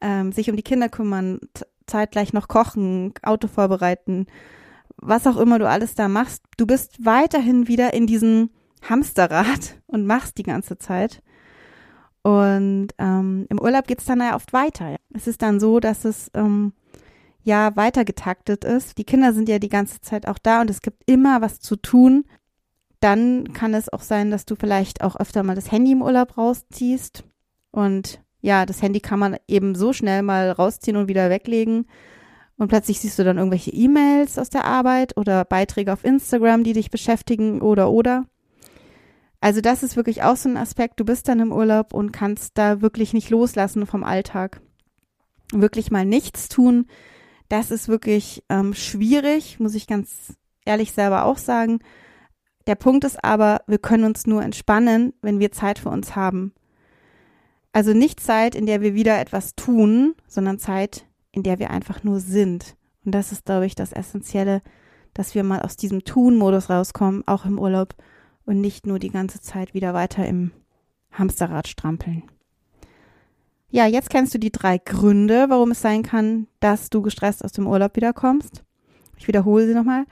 ähm, 0.00 0.32
sich 0.32 0.50
um 0.50 0.56
die 0.56 0.62
Kinder 0.62 0.88
kümmern, 0.88 1.40
zeitgleich 1.86 2.32
noch 2.32 2.48
kochen, 2.48 3.12
Auto 3.22 3.48
vorbereiten, 3.48 4.26
was 4.96 5.26
auch 5.26 5.36
immer 5.36 5.58
du 5.58 5.68
alles 5.68 5.94
da 5.94 6.08
machst. 6.08 6.42
Du 6.56 6.66
bist 6.66 7.04
weiterhin 7.04 7.68
wieder 7.68 7.94
in 7.94 8.06
diesem 8.06 8.50
Hamsterrad 8.82 9.80
und 9.86 10.06
machst 10.06 10.38
die 10.38 10.42
ganze 10.42 10.78
Zeit. 10.78 11.22
Und 12.22 12.88
ähm, 12.98 13.46
im 13.48 13.60
Urlaub 13.60 13.86
geht 13.86 14.00
es 14.00 14.04
dann 14.04 14.20
ja 14.20 14.34
oft 14.34 14.52
weiter. 14.52 14.96
Es 15.14 15.26
ist 15.26 15.40
dann 15.40 15.60
so, 15.60 15.80
dass 15.80 16.04
es 16.04 16.30
ähm, 16.34 16.72
ja 17.42 17.74
weiter 17.76 18.04
getaktet 18.04 18.64
ist. 18.64 18.98
Die 18.98 19.04
Kinder 19.04 19.32
sind 19.32 19.48
ja 19.48 19.58
die 19.58 19.68
ganze 19.68 20.00
Zeit 20.00 20.26
auch 20.26 20.38
da 20.38 20.60
und 20.60 20.68
es 20.68 20.82
gibt 20.82 21.02
immer 21.06 21.40
was 21.40 21.60
zu 21.60 21.76
tun. 21.76 22.24
Dann 23.00 23.52
kann 23.52 23.74
es 23.74 23.90
auch 23.92 24.02
sein, 24.02 24.30
dass 24.30 24.44
du 24.44 24.56
vielleicht 24.56 25.02
auch 25.02 25.16
öfter 25.16 25.42
mal 25.44 25.54
das 25.54 25.70
Handy 25.70 25.92
im 25.92 26.02
Urlaub 26.02 26.36
rausziehst 26.36 27.24
und 27.70 28.20
ja, 28.40 28.66
das 28.66 28.82
Handy 28.82 29.00
kann 29.00 29.18
man 29.18 29.36
eben 29.48 29.74
so 29.74 29.92
schnell 29.92 30.22
mal 30.22 30.50
rausziehen 30.50 30.96
und 30.96 31.08
wieder 31.08 31.30
weglegen. 31.30 31.86
Und 32.56 32.68
plötzlich 32.68 33.00
siehst 33.00 33.18
du 33.18 33.24
dann 33.24 33.38
irgendwelche 33.38 33.70
E-Mails 33.70 34.38
aus 34.38 34.50
der 34.50 34.64
Arbeit 34.64 35.16
oder 35.16 35.44
Beiträge 35.44 35.92
auf 35.92 36.04
Instagram, 36.04 36.64
die 36.64 36.72
dich 36.72 36.90
beschäftigen 36.90 37.62
oder 37.62 37.90
oder. 37.90 38.26
Also 39.40 39.60
das 39.60 39.84
ist 39.84 39.96
wirklich 39.96 40.24
auch 40.24 40.36
so 40.36 40.48
ein 40.48 40.56
Aspekt. 40.56 40.98
Du 40.98 41.04
bist 41.04 41.28
dann 41.28 41.38
im 41.38 41.52
Urlaub 41.52 41.94
und 41.94 42.12
kannst 42.12 42.58
da 42.58 42.80
wirklich 42.80 43.12
nicht 43.12 43.30
loslassen 43.30 43.86
vom 43.86 44.02
Alltag. 44.02 44.60
Wirklich 45.52 45.90
mal 45.90 46.04
nichts 46.04 46.48
tun. 46.48 46.86
Das 47.48 47.70
ist 47.70 47.88
wirklich 47.88 48.44
ähm, 48.48 48.74
schwierig, 48.74 49.60
muss 49.60 49.74
ich 49.74 49.86
ganz 49.86 50.34
ehrlich 50.64 50.92
selber 50.92 51.24
auch 51.24 51.38
sagen. 51.38 51.78
Der 52.66 52.74
Punkt 52.74 53.04
ist 53.04 53.24
aber, 53.24 53.62
wir 53.66 53.78
können 53.78 54.04
uns 54.04 54.26
nur 54.26 54.42
entspannen, 54.42 55.14
wenn 55.22 55.38
wir 55.38 55.52
Zeit 55.52 55.78
für 55.78 55.88
uns 55.88 56.16
haben. 56.16 56.52
Also 57.72 57.92
nicht 57.92 58.20
Zeit, 58.20 58.54
in 58.54 58.66
der 58.66 58.80
wir 58.80 58.94
wieder 58.94 59.20
etwas 59.20 59.54
tun, 59.54 60.14
sondern 60.26 60.58
Zeit, 60.58 61.06
in 61.32 61.42
der 61.42 61.58
wir 61.58 61.70
einfach 61.70 62.02
nur 62.02 62.20
sind. 62.20 62.76
Und 63.04 63.14
das 63.14 63.32
ist, 63.32 63.44
glaube 63.44 63.66
ich, 63.66 63.74
das 63.74 63.92
Essentielle, 63.92 64.62
dass 65.14 65.34
wir 65.34 65.44
mal 65.44 65.60
aus 65.60 65.76
diesem 65.76 66.04
Tun-Modus 66.04 66.70
rauskommen, 66.70 67.22
auch 67.26 67.44
im 67.44 67.58
Urlaub 67.58 67.94
und 68.44 68.60
nicht 68.60 68.86
nur 68.86 68.98
die 68.98 69.10
ganze 69.10 69.40
Zeit 69.40 69.74
wieder 69.74 69.94
weiter 69.94 70.26
im 70.26 70.52
Hamsterrad 71.12 71.68
strampeln. 71.68 72.24
Ja, 73.70 73.86
jetzt 73.86 74.08
kennst 74.08 74.32
du 74.32 74.38
die 74.38 74.52
drei 74.52 74.78
Gründe, 74.78 75.46
warum 75.48 75.72
es 75.72 75.82
sein 75.82 76.02
kann, 76.02 76.46
dass 76.60 76.88
du 76.88 77.02
gestresst 77.02 77.44
aus 77.44 77.52
dem 77.52 77.66
Urlaub 77.66 77.96
wiederkommst. 77.96 78.64
Ich 79.18 79.28
wiederhole 79.28 79.66
sie 79.66 79.74
nochmal. 79.74 80.04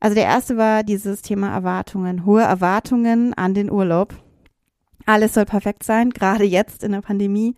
Also 0.00 0.14
der 0.14 0.24
erste 0.24 0.56
war 0.56 0.82
dieses 0.82 1.22
Thema 1.22 1.52
Erwartungen, 1.54 2.24
hohe 2.24 2.42
Erwartungen 2.42 3.34
an 3.34 3.54
den 3.54 3.70
Urlaub. 3.70 4.14
Alles 5.06 5.34
soll 5.34 5.44
perfekt 5.44 5.84
sein, 5.84 6.10
gerade 6.10 6.44
jetzt 6.44 6.84
in 6.84 6.92
der 6.92 7.00
Pandemie. 7.00 7.56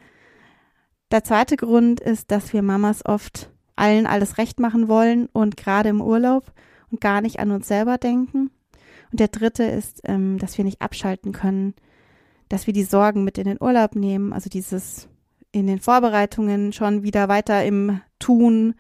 Der 1.10 1.24
zweite 1.24 1.56
Grund 1.56 2.00
ist, 2.00 2.30
dass 2.30 2.52
wir 2.52 2.62
Mamas 2.62 3.04
oft 3.04 3.50
allen 3.76 4.06
alles 4.06 4.38
recht 4.38 4.60
machen 4.60 4.88
wollen 4.88 5.28
und 5.32 5.56
gerade 5.56 5.88
im 5.88 6.00
Urlaub 6.00 6.52
und 6.90 7.00
gar 7.00 7.20
nicht 7.20 7.40
an 7.40 7.50
uns 7.50 7.68
selber 7.68 7.98
denken. 7.98 8.50
Und 9.10 9.20
der 9.20 9.28
dritte 9.28 9.64
ist, 9.64 10.00
ähm, 10.04 10.38
dass 10.38 10.56
wir 10.56 10.64
nicht 10.64 10.80
abschalten 10.80 11.32
können, 11.32 11.74
dass 12.48 12.66
wir 12.66 12.74
die 12.74 12.84
Sorgen 12.84 13.24
mit 13.24 13.38
in 13.38 13.44
den 13.44 13.60
Urlaub 13.60 13.94
nehmen, 13.94 14.32
also 14.32 14.48
dieses 14.48 15.08
in 15.52 15.66
den 15.66 15.80
Vorbereitungen 15.80 16.72
schon 16.72 17.02
wieder 17.02 17.28
weiter 17.28 17.64
im 17.64 18.00
Tun 18.18 18.74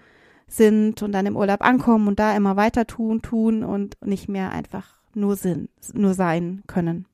sind 0.46 1.02
und 1.02 1.12
dann 1.12 1.26
im 1.26 1.36
Urlaub 1.36 1.62
ankommen 1.62 2.08
und 2.08 2.18
da 2.18 2.36
immer 2.36 2.56
weiter 2.56 2.86
tun, 2.86 3.22
tun 3.22 3.64
und 3.64 3.96
nicht 4.04 4.28
mehr 4.28 4.50
einfach 4.52 4.96
nur 5.14 5.36
sind, 5.36 5.68
nur 5.94 6.14
sein 6.14 6.62
können. 6.66 7.06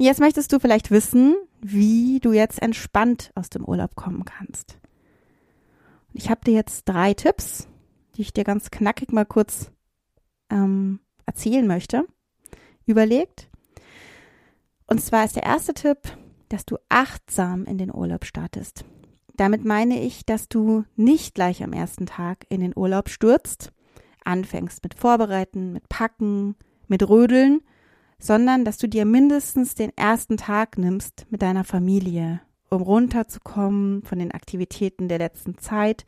Jetzt 0.00 0.20
möchtest 0.20 0.52
du 0.52 0.60
vielleicht 0.60 0.92
wissen, 0.92 1.34
wie 1.60 2.20
du 2.20 2.32
jetzt 2.32 2.62
entspannt 2.62 3.32
aus 3.34 3.50
dem 3.50 3.64
Urlaub 3.64 3.96
kommen 3.96 4.24
kannst. 4.24 4.78
Ich 6.12 6.30
habe 6.30 6.40
dir 6.44 6.54
jetzt 6.54 6.84
drei 6.88 7.14
Tipps, 7.14 7.66
die 8.14 8.22
ich 8.22 8.32
dir 8.32 8.44
ganz 8.44 8.70
knackig 8.70 9.10
mal 9.10 9.26
kurz 9.26 9.72
ähm, 10.50 11.00
erzählen 11.26 11.66
möchte, 11.66 12.04
überlegt. 12.86 13.48
Und 14.86 15.00
zwar 15.00 15.24
ist 15.24 15.34
der 15.34 15.42
erste 15.42 15.74
Tipp, 15.74 15.98
dass 16.48 16.64
du 16.64 16.76
achtsam 16.88 17.64
in 17.64 17.76
den 17.76 17.92
Urlaub 17.92 18.24
startest. 18.24 18.84
Damit 19.34 19.64
meine 19.64 20.00
ich, 20.00 20.24
dass 20.24 20.48
du 20.48 20.84
nicht 20.94 21.34
gleich 21.34 21.64
am 21.64 21.72
ersten 21.72 22.06
Tag 22.06 22.46
in 22.48 22.60
den 22.60 22.72
Urlaub 22.76 23.08
stürzt, 23.08 23.72
anfängst 24.24 24.84
mit 24.84 24.94
Vorbereiten, 24.94 25.72
mit 25.72 25.88
Packen, 25.88 26.54
mit 26.86 27.08
Rödeln, 27.08 27.62
sondern 28.18 28.64
dass 28.64 28.78
du 28.78 28.88
dir 28.88 29.04
mindestens 29.04 29.74
den 29.74 29.96
ersten 29.96 30.36
Tag 30.36 30.76
nimmst 30.78 31.26
mit 31.30 31.42
deiner 31.42 31.64
Familie, 31.64 32.40
um 32.68 32.82
runterzukommen 32.82 34.02
von 34.02 34.18
den 34.18 34.32
Aktivitäten 34.32 35.08
der 35.08 35.18
letzten 35.18 35.58
Zeit. 35.58 36.04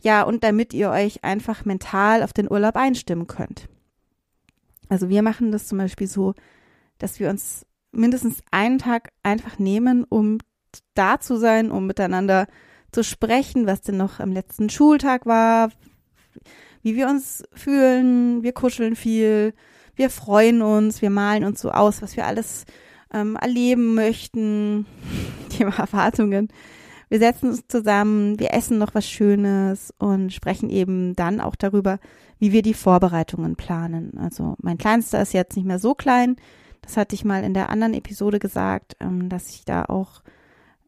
Ja, 0.00 0.22
und 0.24 0.42
damit 0.42 0.74
ihr 0.74 0.90
euch 0.90 1.22
einfach 1.22 1.64
mental 1.64 2.22
auf 2.22 2.32
den 2.32 2.50
Urlaub 2.50 2.76
einstimmen 2.76 3.28
könnt. 3.28 3.68
Also 4.88 5.08
wir 5.08 5.22
machen 5.22 5.52
das 5.52 5.68
zum 5.68 5.78
Beispiel 5.78 6.08
so, 6.08 6.34
dass 6.98 7.20
wir 7.20 7.30
uns 7.30 7.66
mindestens 7.92 8.42
einen 8.50 8.78
Tag 8.78 9.12
einfach 9.22 9.58
nehmen, 9.58 10.04
um 10.04 10.38
da 10.94 11.20
zu 11.20 11.36
sein, 11.36 11.70
um 11.70 11.86
miteinander 11.86 12.46
zu 12.90 13.04
sprechen, 13.04 13.66
was 13.66 13.80
denn 13.82 13.96
noch 13.96 14.20
am 14.20 14.32
letzten 14.32 14.70
Schultag 14.70 15.24
war, 15.24 15.70
wie 16.82 16.96
wir 16.96 17.08
uns 17.08 17.44
fühlen, 17.52 18.42
wir 18.42 18.52
kuscheln 18.52 18.96
viel, 18.96 19.54
wir 19.96 20.10
freuen 20.10 20.62
uns, 20.62 21.02
wir 21.02 21.10
malen 21.10 21.44
uns 21.44 21.60
so 21.60 21.70
aus, 21.70 22.02
was 22.02 22.16
wir 22.16 22.26
alles 22.26 22.64
ähm, 23.12 23.36
erleben 23.36 23.94
möchten, 23.94 24.86
Thema 25.48 25.78
Erwartungen. 25.78 26.48
Wir 27.08 27.18
setzen 27.18 27.50
uns 27.50 27.66
zusammen, 27.68 28.38
wir 28.38 28.54
essen 28.54 28.78
noch 28.78 28.94
was 28.94 29.06
Schönes 29.06 29.92
und 29.98 30.32
sprechen 30.32 30.70
eben 30.70 31.14
dann 31.14 31.40
auch 31.40 31.56
darüber, 31.56 31.98
wie 32.38 32.52
wir 32.52 32.62
die 32.62 32.72
Vorbereitungen 32.72 33.54
planen. 33.54 34.16
Also 34.18 34.56
mein 34.62 34.78
Kleinster 34.78 35.20
ist 35.20 35.34
jetzt 35.34 35.54
nicht 35.54 35.66
mehr 35.66 35.78
so 35.78 35.94
klein. 35.94 36.36
Das 36.80 36.96
hatte 36.96 37.14
ich 37.14 37.24
mal 37.24 37.44
in 37.44 37.52
der 37.54 37.68
anderen 37.68 37.94
Episode 37.94 38.38
gesagt, 38.38 38.96
ähm, 38.98 39.28
dass 39.28 39.50
ich 39.50 39.66
da 39.66 39.84
auch, 39.84 40.22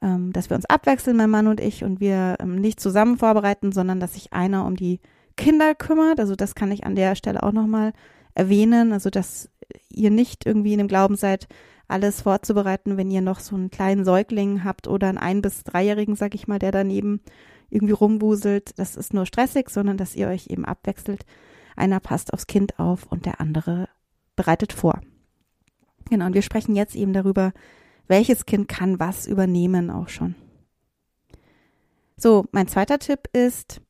ähm, 0.01 0.33
dass 0.33 0.49
wir 0.49 0.57
uns 0.57 0.65
abwechseln, 0.65 1.17
mein 1.17 1.31
Mann 1.31 1.47
und 1.47 1.61
ich, 1.61 1.85
und 1.85 2.01
wir 2.01 2.37
ähm, 2.41 2.57
nicht 2.57 2.81
zusammen 2.81 3.19
vorbereiten, 3.19 3.71
sondern 3.71 4.01
dass 4.01 4.15
sich 4.15 4.33
einer 4.33 4.65
um 4.65 4.77
die 4.77 5.01
Kinder 5.37 5.75
kümmert. 5.75 6.21
Also 6.21 6.35
das 6.35 6.55
kann 6.55 6.73
ich 6.73 6.85
an 6.85 6.97
der 6.97 7.17
Stelle 7.17 7.43
auch 7.43 7.53
nochmal 7.53 7.93
erwähnen, 8.35 8.93
also 8.93 9.11
dass 9.11 9.51
ihr 9.89 10.11
nicht 10.11 10.47
irgendwie 10.47 10.73
in 10.73 10.79
dem 10.79 10.89
Glauben 10.89 11.17
seid, 11.17 11.49
alles 11.87 12.23
vorzubereiten, 12.23 12.97
wenn 12.97 13.11
ihr 13.11 13.21
noch 13.21 13.41
so 13.41 13.55
einen 13.57 13.71
kleinen 13.71 14.05
Säugling 14.05 14.65
habt 14.65 14.89
oder 14.89 15.09
einen 15.09 15.19
ein- 15.19 15.43
bis 15.43 15.65
dreijährigen, 15.65 16.17
sag 16.17 16.35
ich 16.35 16.49
mal, 16.49 16.59
der 16.59 16.73
daneben 16.73 17.21
irgendwie 17.71 17.93
rumwuselt. 17.93 18.79
Das 18.79 18.97
ist 18.97 19.13
nur 19.15 19.27
stressig, 19.27 19.71
sondern 19.71 19.97
dass 19.97 20.15
ihr 20.15 20.29
euch 20.29 20.47
eben 20.49 20.65
abwechselt. 20.65 21.25
Einer 21.77 22.01
passt 22.01 22.33
aufs 22.33 22.47
Kind 22.47 22.79
auf 22.79 23.07
und 23.11 23.27
der 23.27 23.41
andere 23.41 23.89
bereitet 24.37 24.73
vor. 24.73 25.01
Genau, 26.11 26.27
und 26.27 26.35
wir 26.35 26.43
sprechen 26.43 26.77
jetzt 26.77 26.95
eben 26.95 27.13
darüber, 27.13 27.53
welches 28.07 28.47
Kind 28.47 28.69
kann 28.69 29.01
was 29.01 29.27
übernehmen 29.27 29.91
auch 29.91 30.09
schon. 30.09 30.35
So, 32.17 32.45
mein 32.53 32.69
zweiter 32.69 32.99
Tipp 32.99 33.29
ist, 33.33 33.81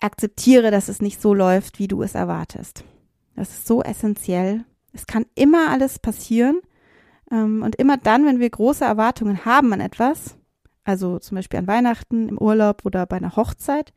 akzeptiere, 0.00 0.70
dass 0.70 0.88
es 0.88 1.02
nicht 1.02 1.20
so 1.20 1.34
läuft, 1.34 1.78
wie 1.78 1.88
du 1.88 2.02
es 2.02 2.14
erwartest. 2.14 2.84
Das 3.34 3.50
ist 3.50 3.66
so 3.66 3.82
essentiell. 3.82 4.64
Es 4.92 5.06
kann 5.06 5.26
immer 5.34 5.70
alles 5.70 5.98
passieren. 5.98 6.60
Ähm, 7.30 7.62
und 7.62 7.76
immer 7.76 7.96
dann, 7.96 8.26
wenn 8.26 8.40
wir 8.40 8.50
große 8.50 8.84
Erwartungen 8.84 9.44
haben 9.44 9.72
an 9.72 9.80
etwas, 9.80 10.36
also 10.84 11.18
zum 11.18 11.36
Beispiel 11.36 11.58
an 11.58 11.66
Weihnachten, 11.66 12.28
im 12.28 12.38
Urlaub 12.38 12.84
oder 12.84 13.06
bei 13.06 13.16
einer 13.16 13.36
Hochzeit, 13.36 13.92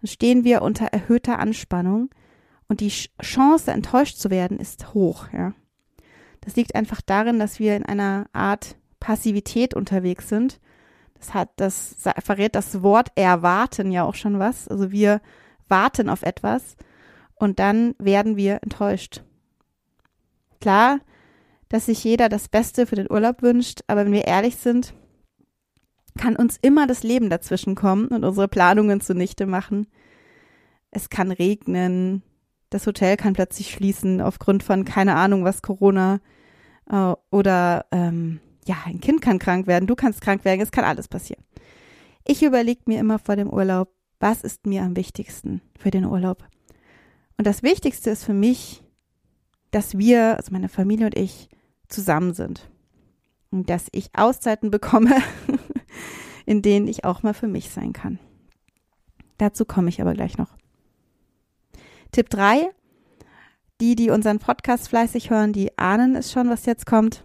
dann 0.00 0.08
stehen 0.08 0.44
wir 0.44 0.62
unter 0.62 0.86
erhöhter 0.86 1.38
Anspannung 1.38 2.10
und 2.68 2.80
die 2.80 2.92
Chance, 3.22 3.72
enttäuscht 3.72 4.18
zu 4.18 4.30
werden, 4.30 4.58
ist 4.58 4.94
hoch. 4.94 5.26
Ja. 5.32 5.54
Das 6.40 6.56
liegt 6.56 6.74
einfach 6.74 7.00
darin, 7.00 7.38
dass 7.38 7.58
wir 7.58 7.76
in 7.76 7.84
einer 7.84 8.26
Art 8.32 8.76
Passivität 9.00 9.74
unterwegs 9.74 10.28
sind. 10.28 10.60
Das 11.18 11.34
hat, 11.34 11.50
das 11.56 11.96
verrät 12.22 12.54
das 12.54 12.82
Wort 12.82 13.08
erwarten 13.14 13.90
ja 13.90 14.04
auch 14.04 14.14
schon 14.14 14.38
was. 14.38 14.68
Also 14.68 14.90
wir 14.90 15.20
warten 15.68 16.08
auf 16.08 16.22
etwas 16.22 16.76
und 17.40 17.58
dann 17.58 17.94
werden 17.98 18.36
wir 18.36 18.62
enttäuscht. 18.62 19.22
Klar, 20.60 21.00
dass 21.68 21.86
sich 21.86 22.04
jeder 22.04 22.28
das 22.28 22.48
Beste 22.48 22.86
für 22.86 22.96
den 22.96 23.10
Urlaub 23.10 23.42
wünscht, 23.42 23.80
aber 23.86 24.04
wenn 24.04 24.12
wir 24.12 24.26
ehrlich 24.26 24.56
sind, 24.56 24.92
kann 26.18 26.36
uns 26.36 26.58
immer 26.60 26.86
das 26.86 27.02
Leben 27.02 27.30
dazwischen 27.30 27.74
kommen 27.74 28.08
und 28.08 28.24
unsere 28.24 28.46
Planungen 28.46 29.00
zunichte 29.00 29.46
machen. 29.46 29.86
Es 30.90 31.08
kann 31.08 31.30
regnen, 31.30 32.22
das 32.68 32.86
Hotel 32.86 33.16
kann 33.16 33.32
plötzlich 33.32 33.70
schließen 33.70 34.20
aufgrund 34.20 34.62
von 34.62 34.84
keine 34.84 35.14
Ahnung 35.14 35.44
was 35.44 35.62
Corona 35.62 36.20
äh, 36.90 37.14
oder 37.30 37.86
ähm, 37.90 38.40
ja, 38.66 38.76
ein 38.84 39.00
Kind 39.00 39.22
kann 39.22 39.38
krank 39.38 39.66
werden, 39.66 39.86
du 39.86 39.94
kannst 39.94 40.20
krank 40.20 40.44
werden, 40.44 40.60
es 40.60 40.72
kann 40.72 40.84
alles 40.84 41.08
passieren. 41.08 41.42
Ich 42.26 42.42
überlege 42.42 42.82
mir 42.86 43.00
immer 43.00 43.18
vor 43.18 43.36
dem 43.36 43.48
Urlaub, 43.48 43.94
was 44.18 44.42
ist 44.42 44.66
mir 44.66 44.82
am 44.82 44.96
wichtigsten 44.96 45.62
für 45.78 45.90
den 45.90 46.04
Urlaub? 46.04 46.44
Und 47.40 47.46
das 47.46 47.62
Wichtigste 47.62 48.10
ist 48.10 48.24
für 48.24 48.34
mich, 48.34 48.84
dass 49.70 49.96
wir, 49.96 50.36
also 50.36 50.52
meine 50.52 50.68
Familie 50.68 51.06
und 51.06 51.16
ich, 51.16 51.48
zusammen 51.88 52.34
sind. 52.34 52.68
Und 53.50 53.70
dass 53.70 53.86
ich 53.92 54.10
Auszeiten 54.12 54.70
bekomme, 54.70 55.16
in 56.44 56.60
denen 56.60 56.86
ich 56.86 57.06
auch 57.06 57.22
mal 57.22 57.32
für 57.32 57.48
mich 57.48 57.70
sein 57.70 57.94
kann. 57.94 58.18
Dazu 59.38 59.64
komme 59.64 59.88
ich 59.88 60.02
aber 60.02 60.12
gleich 60.12 60.36
noch. 60.36 60.54
Tipp 62.12 62.28
3. 62.28 62.68
Die, 63.80 63.96
die 63.96 64.10
unseren 64.10 64.38
Podcast 64.38 64.90
fleißig 64.90 65.30
hören, 65.30 65.54
die 65.54 65.78
ahnen 65.78 66.16
es 66.16 66.30
schon, 66.30 66.50
was 66.50 66.66
jetzt 66.66 66.84
kommt. 66.84 67.24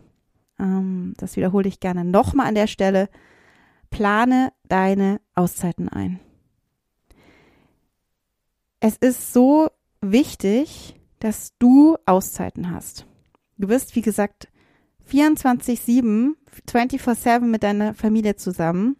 Ähm, 0.57 1.13
das 1.17 1.35
wiederhole 1.35 1.67
ich 1.67 1.81
gerne 1.81 2.05
nochmal 2.05 2.47
an 2.47 2.55
der 2.55 2.67
Stelle. 2.67 3.09
Plane 3.89 4.53
deine 4.69 5.19
Auszeiten 5.33 5.89
ein. 5.89 6.21
Es 8.79 8.95
ist 8.95 9.33
so 9.33 9.71
wichtig, 10.11 10.95
dass 11.19 11.53
du 11.57 11.97
Auszeiten 12.05 12.71
hast. 12.71 13.05
Du 13.57 13.67
bist, 13.67 13.95
wie 13.95 14.01
gesagt, 14.01 14.47
24-7, 15.09 16.33
24-7 16.69 17.39
mit 17.41 17.63
deiner 17.63 17.93
Familie 17.93 18.35
zusammen. 18.35 18.97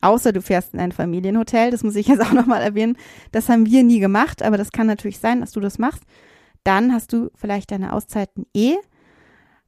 Außer 0.00 0.32
du 0.32 0.42
fährst 0.42 0.74
in 0.74 0.80
ein 0.80 0.92
Familienhotel, 0.92 1.70
das 1.70 1.82
muss 1.82 1.96
ich 1.96 2.08
jetzt 2.08 2.20
auch 2.20 2.32
nochmal 2.32 2.62
erwähnen. 2.62 2.96
Das 3.32 3.48
haben 3.48 3.66
wir 3.66 3.82
nie 3.82 4.00
gemacht, 4.00 4.42
aber 4.42 4.58
das 4.58 4.72
kann 4.72 4.86
natürlich 4.86 5.18
sein, 5.18 5.40
dass 5.40 5.52
du 5.52 5.60
das 5.60 5.78
machst. 5.78 6.02
Dann 6.62 6.92
hast 6.92 7.12
du 7.12 7.30
vielleicht 7.34 7.70
deine 7.70 7.92
Auszeiten 7.92 8.46
eh. 8.54 8.76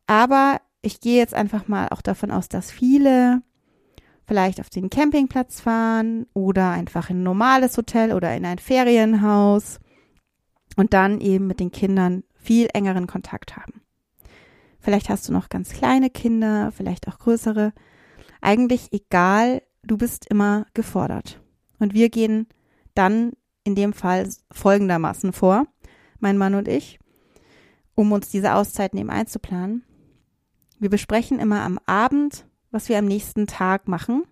Aber 0.06 0.60
ich 0.82 1.00
gehe 1.00 1.18
jetzt 1.18 1.34
einfach 1.34 1.68
mal 1.68 1.88
auch 1.88 2.02
davon 2.02 2.30
aus, 2.30 2.48
dass 2.48 2.70
viele 2.70 3.42
vielleicht 4.26 4.60
auf 4.60 4.68
den 4.68 4.90
Campingplatz 4.90 5.60
fahren 5.60 6.26
oder 6.34 6.70
einfach 6.70 7.10
in 7.10 7.20
ein 7.20 7.22
normales 7.22 7.76
Hotel 7.76 8.12
oder 8.12 8.34
in 8.36 8.44
ein 8.44 8.58
Ferienhaus 8.58 9.78
und 10.76 10.92
dann 10.92 11.20
eben 11.20 11.46
mit 11.46 11.58
den 11.58 11.72
Kindern 11.72 12.22
viel 12.34 12.68
engeren 12.72 13.06
Kontakt 13.06 13.56
haben. 13.56 13.80
Vielleicht 14.78 15.08
hast 15.08 15.28
du 15.28 15.32
noch 15.32 15.48
ganz 15.48 15.70
kleine 15.70 16.10
Kinder, 16.10 16.70
vielleicht 16.70 17.08
auch 17.08 17.18
größere. 17.18 17.72
Eigentlich 18.40 18.92
egal, 18.92 19.62
du 19.82 19.96
bist 19.96 20.26
immer 20.30 20.66
gefordert. 20.74 21.40
Und 21.78 21.94
wir 21.94 22.08
gehen 22.08 22.46
dann 22.94 23.32
in 23.64 23.74
dem 23.74 23.92
Fall 23.92 24.28
folgendermaßen 24.52 25.32
vor, 25.32 25.66
mein 26.20 26.38
Mann 26.38 26.54
und 26.54 26.68
ich, 26.68 27.00
um 27.94 28.12
uns 28.12 28.28
diese 28.28 28.54
Auszeiten 28.54 28.98
eben 28.98 29.10
einzuplanen. 29.10 29.84
Wir 30.78 30.90
besprechen 30.90 31.40
immer 31.40 31.62
am 31.62 31.80
Abend, 31.86 32.46
was 32.70 32.88
wir 32.88 32.98
am 32.98 33.06
nächsten 33.06 33.46
Tag 33.46 33.88
machen. 33.88 34.24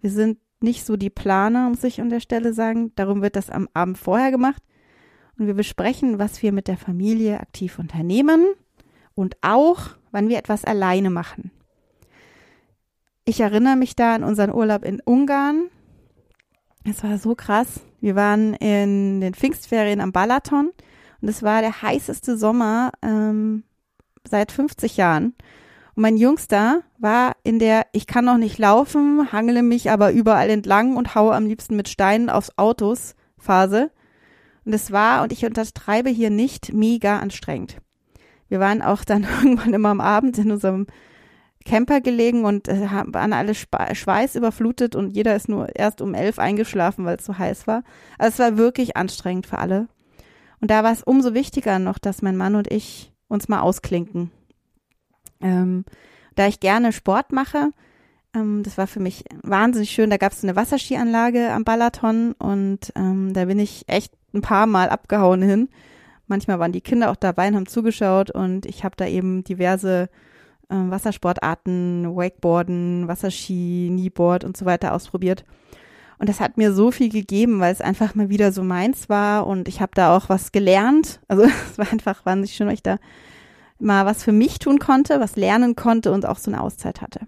Wir 0.00 0.10
sind 0.10 0.38
nicht 0.60 0.86
so 0.86 0.96
die 0.96 1.10
Planer, 1.10 1.68
muss 1.68 1.84
ich 1.84 2.00
an 2.00 2.08
der 2.08 2.20
Stelle 2.20 2.54
sagen. 2.54 2.92
Darum 2.94 3.20
wird 3.20 3.36
das 3.36 3.50
am 3.50 3.68
Abend 3.74 3.98
vorher 3.98 4.30
gemacht. 4.30 4.62
Und 5.38 5.46
wir 5.46 5.54
besprechen, 5.54 6.18
was 6.18 6.42
wir 6.42 6.52
mit 6.52 6.68
der 6.68 6.76
Familie 6.76 7.40
aktiv 7.40 7.78
unternehmen 7.78 8.46
und 9.14 9.36
auch, 9.42 9.90
wann 10.12 10.28
wir 10.28 10.38
etwas 10.38 10.64
alleine 10.64 11.10
machen. 11.10 11.50
Ich 13.24 13.40
erinnere 13.40 13.76
mich 13.76 13.96
da 13.96 14.14
an 14.14 14.24
unseren 14.24 14.52
Urlaub 14.52 14.84
in 14.84 15.00
Ungarn. 15.00 15.70
Es 16.84 17.02
war 17.02 17.18
so 17.18 17.34
krass. 17.34 17.80
Wir 18.00 18.14
waren 18.14 18.54
in 18.54 19.20
den 19.20 19.34
Pfingstferien 19.34 20.00
am 20.00 20.12
Balaton 20.12 20.70
und 21.22 21.28
es 21.28 21.42
war 21.42 21.62
der 21.62 21.80
heißeste 21.80 22.36
Sommer 22.36 22.92
ähm, 23.00 23.64
seit 24.28 24.52
50 24.52 24.98
Jahren. 24.98 25.34
Und 25.94 26.02
mein 26.02 26.18
Jüngster 26.18 26.82
war 26.98 27.36
in 27.44 27.58
der 27.58 27.86
Ich 27.92 28.06
kann 28.06 28.26
noch 28.26 28.36
nicht 28.36 28.58
laufen, 28.58 29.32
hangele 29.32 29.62
mich 29.62 29.90
aber 29.90 30.12
überall 30.12 30.50
entlang 30.50 30.96
und 30.96 31.14
haue 31.14 31.34
am 31.34 31.46
liebsten 31.46 31.76
mit 31.76 31.88
Steinen 31.88 32.28
aufs 32.28 32.58
Autos 32.58 33.14
Phase. 33.38 33.90
Und 34.64 34.72
es 34.72 34.92
war, 34.92 35.22
und 35.22 35.32
ich 35.32 35.44
untertreibe 35.44 36.10
hier 36.10 36.30
nicht, 36.30 36.72
mega 36.72 37.18
anstrengend. 37.18 37.76
Wir 38.48 38.60
waren 38.60 38.82
auch 38.82 39.04
dann 39.04 39.26
irgendwann 39.42 39.74
immer 39.74 39.90
am 39.90 40.00
Abend 40.00 40.38
in 40.38 40.50
unserem 40.50 40.86
Camper 41.64 42.00
gelegen 42.00 42.44
und 42.44 42.68
äh, 42.68 42.88
waren 43.06 43.32
alle 43.32 43.54
Schweiß 43.54 44.34
überflutet 44.34 44.94
und 44.94 45.10
jeder 45.10 45.34
ist 45.34 45.48
nur 45.48 45.74
erst 45.74 46.02
um 46.02 46.14
elf 46.14 46.38
eingeschlafen, 46.38 47.04
weil 47.04 47.16
es 47.16 47.24
so 47.24 47.38
heiß 47.38 47.66
war. 47.66 47.82
Also 48.18 48.34
es 48.34 48.38
war 48.38 48.58
wirklich 48.58 48.96
anstrengend 48.96 49.46
für 49.46 49.58
alle. 49.58 49.88
Und 50.60 50.70
da 50.70 50.84
war 50.84 50.92
es 50.92 51.02
umso 51.02 51.34
wichtiger 51.34 51.78
noch, 51.78 51.98
dass 51.98 52.22
mein 52.22 52.36
Mann 52.36 52.54
und 52.54 52.70
ich 52.70 53.12
uns 53.28 53.48
mal 53.48 53.60
ausklinken. 53.60 54.30
Ähm, 55.40 55.84
da 56.36 56.46
ich 56.46 56.60
gerne 56.60 56.92
Sport 56.92 57.32
mache, 57.32 57.70
ähm, 58.34 58.62
das 58.62 58.76
war 58.76 58.86
für 58.86 59.00
mich 59.00 59.24
wahnsinnig 59.42 59.90
schön. 59.90 60.10
Da 60.10 60.16
gab 60.16 60.32
es 60.32 60.42
eine 60.42 60.56
Wasserskianlage 60.56 61.50
am 61.50 61.64
Balaton 61.64 62.32
und 62.32 62.92
ähm, 62.94 63.32
da 63.32 63.46
bin 63.46 63.58
ich 63.58 63.84
echt 63.88 64.12
ein 64.34 64.42
paar 64.42 64.66
Mal 64.66 64.88
abgehauen 64.88 65.42
hin. 65.42 65.68
Manchmal 66.26 66.58
waren 66.58 66.72
die 66.72 66.80
Kinder 66.80 67.10
auch 67.10 67.16
dabei 67.16 67.48
und 67.48 67.56
haben 67.56 67.66
zugeschaut 67.66 68.30
und 68.30 68.66
ich 68.66 68.84
habe 68.84 68.96
da 68.96 69.06
eben 69.06 69.44
diverse 69.44 70.08
äh, 70.68 70.74
Wassersportarten, 70.74 72.16
Wakeboarden, 72.16 73.08
Wasserski, 73.08 73.88
Kneeboard 73.90 74.44
und 74.44 74.56
so 74.56 74.64
weiter 74.64 74.94
ausprobiert. 74.94 75.44
Und 76.18 76.28
das 76.28 76.40
hat 76.40 76.56
mir 76.56 76.72
so 76.72 76.90
viel 76.90 77.10
gegeben, 77.10 77.60
weil 77.60 77.72
es 77.72 77.80
einfach 77.80 78.14
mal 78.14 78.28
wieder 78.30 78.52
so 78.52 78.62
meins 78.62 79.08
war 79.08 79.46
und 79.46 79.68
ich 79.68 79.80
habe 79.80 79.92
da 79.94 80.16
auch 80.16 80.28
was 80.28 80.52
gelernt. 80.52 81.20
Also 81.28 81.44
es 81.70 81.78
war 81.78 81.90
einfach 81.90 82.24
wahnsinnig 82.24 82.54
schön, 82.54 82.66
weil 82.66 82.74
ich 82.74 82.82
da 82.82 82.98
mal 83.78 84.06
was 84.06 84.24
für 84.24 84.32
mich 84.32 84.58
tun 84.58 84.78
konnte, 84.78 85.20
was 85.20 85.36
lernen 85.36 85.76
konnte 85.76 86.12
und 86.12 86.26
auch 86.26 86.38
so 86.38 86.50
eine 86.50 86.62
Auszeit 86.62 87.02
hatte. 87.02 87.26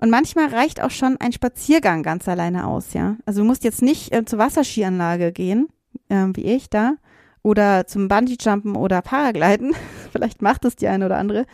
Und 0.00 0.08
manchmal 0.08 0.46
reicht 0.46 0.80
auch 0.80 0.90
schon 0.90 1.18
ein 1.18 1.32
Spaziergang 1.32 2.02
ganz 2.02 2.26
alleine 2.26 2.66
aus, 2.66 2.94
ja. 2.94 3.18
Also 3.26 3.42
du 3.42 3.46
musst 3.46 3.64
jetzt 3.64 3.82
nicht 3.82 4.14
äh, 4.14 4.24
zur 4.24 4.38
Wasserskianlage 4.38 5.30
gehen, 5.30 5.68
äh, 6.08 6.26
wie 6.32 6.44
ich 6.44 6.70
da, 6.70 6.94
oder 7.42 7.86
zum 7.86 8.08
Bungee-Jumpen 8.08 8.76
oder 8.76 9.02
Paragliden. 9.02 9.74
Vielleicht 10.12 10.40
macht 10.40 10.64
es 10.64 10.76
die 10.76 10.88
eine 10.88 11.04
oder 11.04 11.18
andere. 11.18 11.44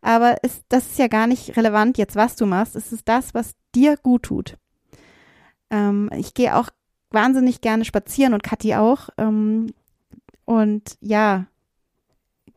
Aber 0.00 0.34
es, 0.42 0.62
das 0.68 0.86
ist 0.86 0.98
ja 0.98 1.06
gar 1.06 1.28
nicht 1.28 1.56
relevant 1.56 1.96
jetzt, 1.96 2.16
was 2.16 2.34
du 2.34 2.44
machst. 2.44 2.74
Es 2.74 2.92
ist 2.92 3.08
das, 3.08 3.34
was 3.34 3.52
dir 3.72 3.96
gut 3.96 4.24
tut. 4.24 4.58
Ähm, 5.70 6.10
ich 6.16 6.34
gehe 6.34 6.56
auch 6.56 6.70
wahnsinnig 7.12 7.60
gerne 7.60 7.84
spazieren 7.84 8.34
und 8.34 8.42
Kathi 8.42 8.74
auch. 8.74 9.10
Ähm, 9.16 9.68
und 10.44 10.96
ja, 11.00 11.46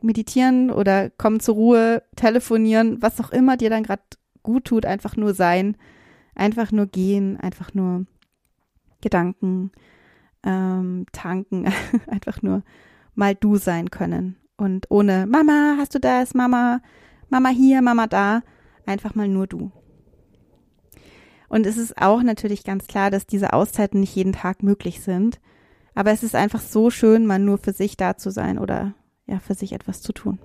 meditieren 0.00 0.72
oder 0.72 1.08
kommen 1.08 1.38
zur 1.38 1.54
Ruhe, 1.54 2.02
telefonieren, 2.16 3.00
was 3.00 3.20
auch 3.20 3.30
immer 3.30 3.56
dir 3.56 3.70
dann 3.70 3.84
gerade 3.84 4.02
gut 4.46 4.64
tut, 4.64 4.86
einfach 4.86 5.16
nur 5.16 5.34
sein, 5.34 5.76
einfach 6.36 6.70
nur 6.70 6.86
gehen, 6.86 7.36
einfach 7.36 7.74
nur 7.74 8.06
Gedanken 9.00 9.72
ähm, 10.44 11.04
tanken, 11.10 11.66
einfach 12.06 12.42
nur 12.42 12.62
mal 13.16 13.34
du 13.34 13.56
sein 13.56 13.90
können. 13.90 14.36
Und 14.56 14.86
ohne 14.88 15.26
Mama, 15.26 15.74
hast 15.78 15.96
du 15.96 15.98
das, 15.98 16.32
Mama, 16.32 16.80
Mama 17.28 17.48
hier, 17.48 17.82
Mama 17.82 18.06
da, 18.06 18.42
einfach 18.86 19.16
mal 19.16 19.28
nur 19.28 19.48
du. 19.48 19.72
Und 21.48 21.66
es 21.66 21.76
ist 21.76 22.00
auch 22.00 22.22
natürlich 22.22 22.62
ganz 22.62 22.86
klar, 22.86 23.10
dass 23.10 23.26
diese 23.26 23.52
Auszeiten 23.52 24.00
nicht 24.00 24.14
jeden 24.14 24.32
Tag 24.32 24.62
möglich 24.62 25.00
sind. 25.00 25.40
Aber 25.94 26.12
es 26.12 26.22
ist 26.22 26.36
einfach 26.36 26.60
so 26.60 26.90
schön, 26.90 27.26
mal 27.26 27.40
nur 27.40 27.58
für 27.58 27.72
sich 27.72 27.96
da 27.96 28.16
zu 28.16 28.30
sein 28.30 28.58
oder 28.58 28.94
ja, 29.26 29.40
für 29.40 29.54
sich 29.54 29.72
etwas 29.72 30.02
zu 30.02 30.12
tun. 30.12 30.38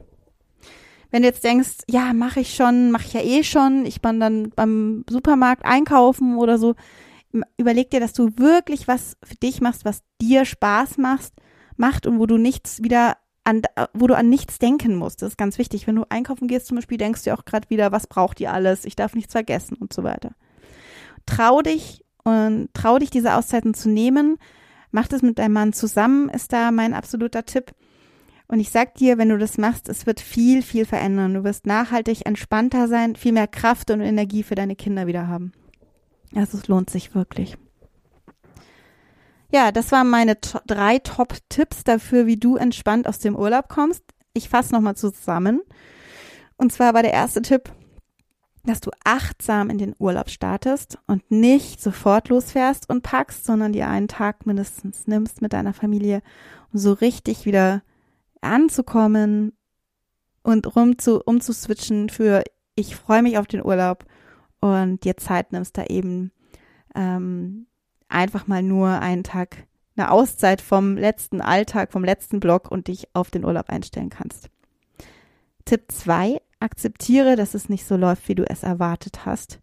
Wenn 1.11 1.23
du 1.23 1.27
jetzt 1.27 1.43
denkst, 1.43 1.79
ja, 1.89 2.13
mache 2.13 2.39
ich 2.39 2.55
schon, 2.55 2.91
mache 2.91 3.05
ich 3.05 3.13
ja 3.13 3.21
eh 3.21 3.43
schon, 3.43 3.85
ich 3.85 4.01
bin 4.01 4.19
dann 4.19 4.49
beim 4.55 5.03
Supermarkt 5.09 5.65
einkaufen 5.65 6.37
oder 6.37 6.57
so, 6.57 6.75
überleg 7.57 7.89
dir, 7.91 7.99
dass 7.99 8.13
du 8.13 8.37
wirklich 8.37 8.87
was 8.87 9.17
für 9.23 9.35
dich 9.35 9.61
machst, 9.61 9.85
was 9.85 10.03
dir 10.21 10.45
Spaß 10.45 10.97
macht, 10.97 11.33
macht 11.77 12.07
und 12.07 12.19
wo 12.19 12.25
du 12.25 12.37
nichts 12.37 12.81
wieder 12.81 13.17
an, 13.43 13.61
wo 13.93 14.07
du 14.07 14.15
an 14.15 14.29
nichts 14.29 14.59
denken 14.59 14.95
musst. 14.95 15.21
Das 15.21 15.29
ist 15.29 15.37
ganz 15.37 15.57
wichtig. 15.57 15.87
Wenn 15.87 15.95
du 15.95 16.05
einkaufen 16.09 16.47
gehst 16.47 16.67
zum 16.67 16.75
Beispiel, 16.75 16.97
denkst 16.97 17.23
du 17.23 17.33
auch 17.33 17.45
gerade 17.45 17.69
wieder, 17.69 17.91
was 17.91 18.07
braucht 18.07 18.39
ihr 18.39 18.53
alles? 18.53 18.85
Ich 18.85 18.95
darf 18.95 19.15
nichts 19.15 19.33
vergessen 19.33 19.77
und 19.77 19.93
so 19.93 20.03
weiter. 20.03 20.31
Trau 21.25 21.61
dich 21.61 22.05
und 22.23 22.69
trau 22.73 22.99
dich, 22.99 23.09
diese 23.09 23.35
Auszeiten 23.35 23.73
zu 23.73 23.89
nehmen. 23.89 24.37
Mach 24.91 25.07
das 25.07 25.21
mit 25.21 25.39
deinem 25.39 25.53
Mann 25.53 25.73
zusammen, 25.73 26.29
ist 26.29 26.53
da 26.53 26.71
mein 26.71 26.93
absoluter 26.93 27.45
Tipp. 27.45 27.73
Und 28.51 28.59
ich 28.59 28.69
sag 28.69 28.95
dir, 28.95 29.17
wenn 29.17 29.29
du 29.29 29.37
das 29.37 29.57
machst, 29.57 29.87
es 29.87 30.05
wird 30.05 30.19
viel, 30.19 30.61
viel 30.61 30.83
verändern. 30.83 31.35
Du 31.35 31.45
wirst 31.45 31.65
nachhaltig 31.65 32.25
entspannter 32.25 32.89
sein, 32.89 33.15
viel 33.15 33.31
mehr 33.31 33.47
Kraft 33.47 33.89
und 33.91 34.01
Energie 34.01 34.43
für 34.43 34.55
deine 34.55 34.75
Kinder 34.75 35.07
wieder 35.07 35.29
haben. 35.29 35.53
Also 36.35 36.57
es 36.57 36.67
lohnt 36.67 36.89
sich 36.89 37.15
wirklich. 37.15 37.57
Ja, 39.53 39.71
das 39.71 39.93
waren 39.93 40.09
meine 40.09 40.41
to 40.41 40.59
drei 40.67 40.99
Top-Tipps 40.99 41.85
dafür, 41.85 42.25
wie 42.25 42.35
du 42.35 42.57
entspannt 42.57 43.07
aus 43.07 43.19
dem 43.19 43.37
Urlaub 43.37 43.69
kommst. 43.69 44.03
Ich 44.33 44.49
fasse 44.49 44.73
nochmal 44.73 44.97
zusammen. 44.97 45.61
Und 46.57 46.73
zwar 46.73 46.93
war 46.93 47.03
der 47.03 47.13
erste 47.13 47.41
Tipp, 47.41 47.71
dass 48.65 48.81
du 48.81 48.91
achtsam 49.05 49.69
in 49.69 49.77
den 49.77 49.95
Urlaub 49.97 50.29
startest 50.29 50.97
und 51.07 51.31
nicht 51.31 51.81
sofort 51.81 52.27
losfährst 52.27 52.89
und 52.89 53.01
packst, 53.01 53.45
sondern 53.45 53.71
dir 53.71 53.87
einen 53.87 54.09
Tag 54.09 54.45
mindestens 54.45 55.07
nimmst 55.07 55.41
mit 55.41 55.53
deiner 55.53 55.71
Familie, 55.71 56.21
um 56.73 56.79
so 56.79 56.91
richtig 56.91 57.45
wieder 57.45 57.81
anzukommen 58.41 59.53
und 60.43 60.75
rum 60.75 60.97
zu, 60.97 61.21
umzuswitchen 61.21 62.09
für 62.09 62.43
ich 62.75 62.95
freue 62.95 63.21
mich 63.21 63.37
auf 63.37 63.47
den 63.47 63.63
Urlaub 63.63 64.05
und 64.59 65.03
dir 65.03 65.17
Zeit 65.17 65.51
nimmst, 65.51 65.77
da 65.77 65.85
eben 65.85 66.31
ähm, 66.95 67.67
einfach 68.07 68.47
mal 68.47 68.63
nur 68.63 68.89
einen 68.89 69.23
Tag 69.23 69.67
eine 69.97 70.11
Auszeit 70.11 70.61
vom 70.61 70.97
letzten 70.97 71.41
Alltag, 71.41 71.91
vom 71.91 72.03
letzten 72.03 72.39
Block 72.39 72.71
und 72.71 72.87
dich 72.87 73.07
auf 73.13 73.29
den 73.29 73.45
Urlaub 73.45 73.69
einstellen 73.69 74.09
kannst. 74.09 74.49
Tipp 75.65 75.91
zwei: 75.91 76.41
akzeptiere, 76.59 77.35
dass 77.35 77.53
es 77.53 77.69
nicht 77.69 77.85
so 77.85 77.97
läuft, 77.97 78.27
wie 78.27 78.35
du 78.35 78.49
es 78.49 78.63
erwartet 78.63 79.25
hast. 79.25 79.59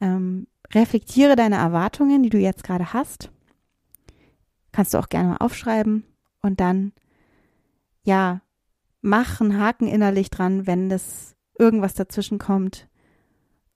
Ähm, 0.00 0.46
reflektiere 0.74 1.36
deine 1.36 1.56
Erwartungen, 1.56 2.22
die 2.22 2.30
du 2.30 2.38
jetzt 2.38 2.64
gerade 2.64 2.92
hast. 2.92 3.30
Kannst 4.72 4.92
du 4.92 4.98
auch 4.98 5.08
gerne 5.08 5.30
mal 5.30 5.36
aufschreiben 5.38 6.04
und 6.42 6.60
dann, 6.60 6.92
ja, 8.06 8.40
mach 9.02 9.40
einen 9.40 9.58
Haken 9.58 9.88
innerlich 9.88 10.30
dran, 10.30 10.66
wenn 10.66 10.88
das 10.88 11.34
irgendwas 11.58 11.94
dazwischen 11.94 12.38
kommt, 12.38 12.88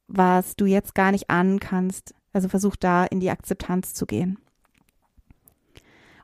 was 0.06 0.56
du 0.56 0.66
jetzt 0.66 0.94
gar 0.94 1.10
nicht 1.10 1.28
ahnen 1.28 1.58
kannst. 1.60 2.14
Also 2.32 2.48
versuch 2.48 2.76
da 2.76 3.04
in 3.04 3.18
die 3.18 3.30
Akzeptanz 3.30 3.92
zu 3.92 4.06
gehen. 4.06 4.38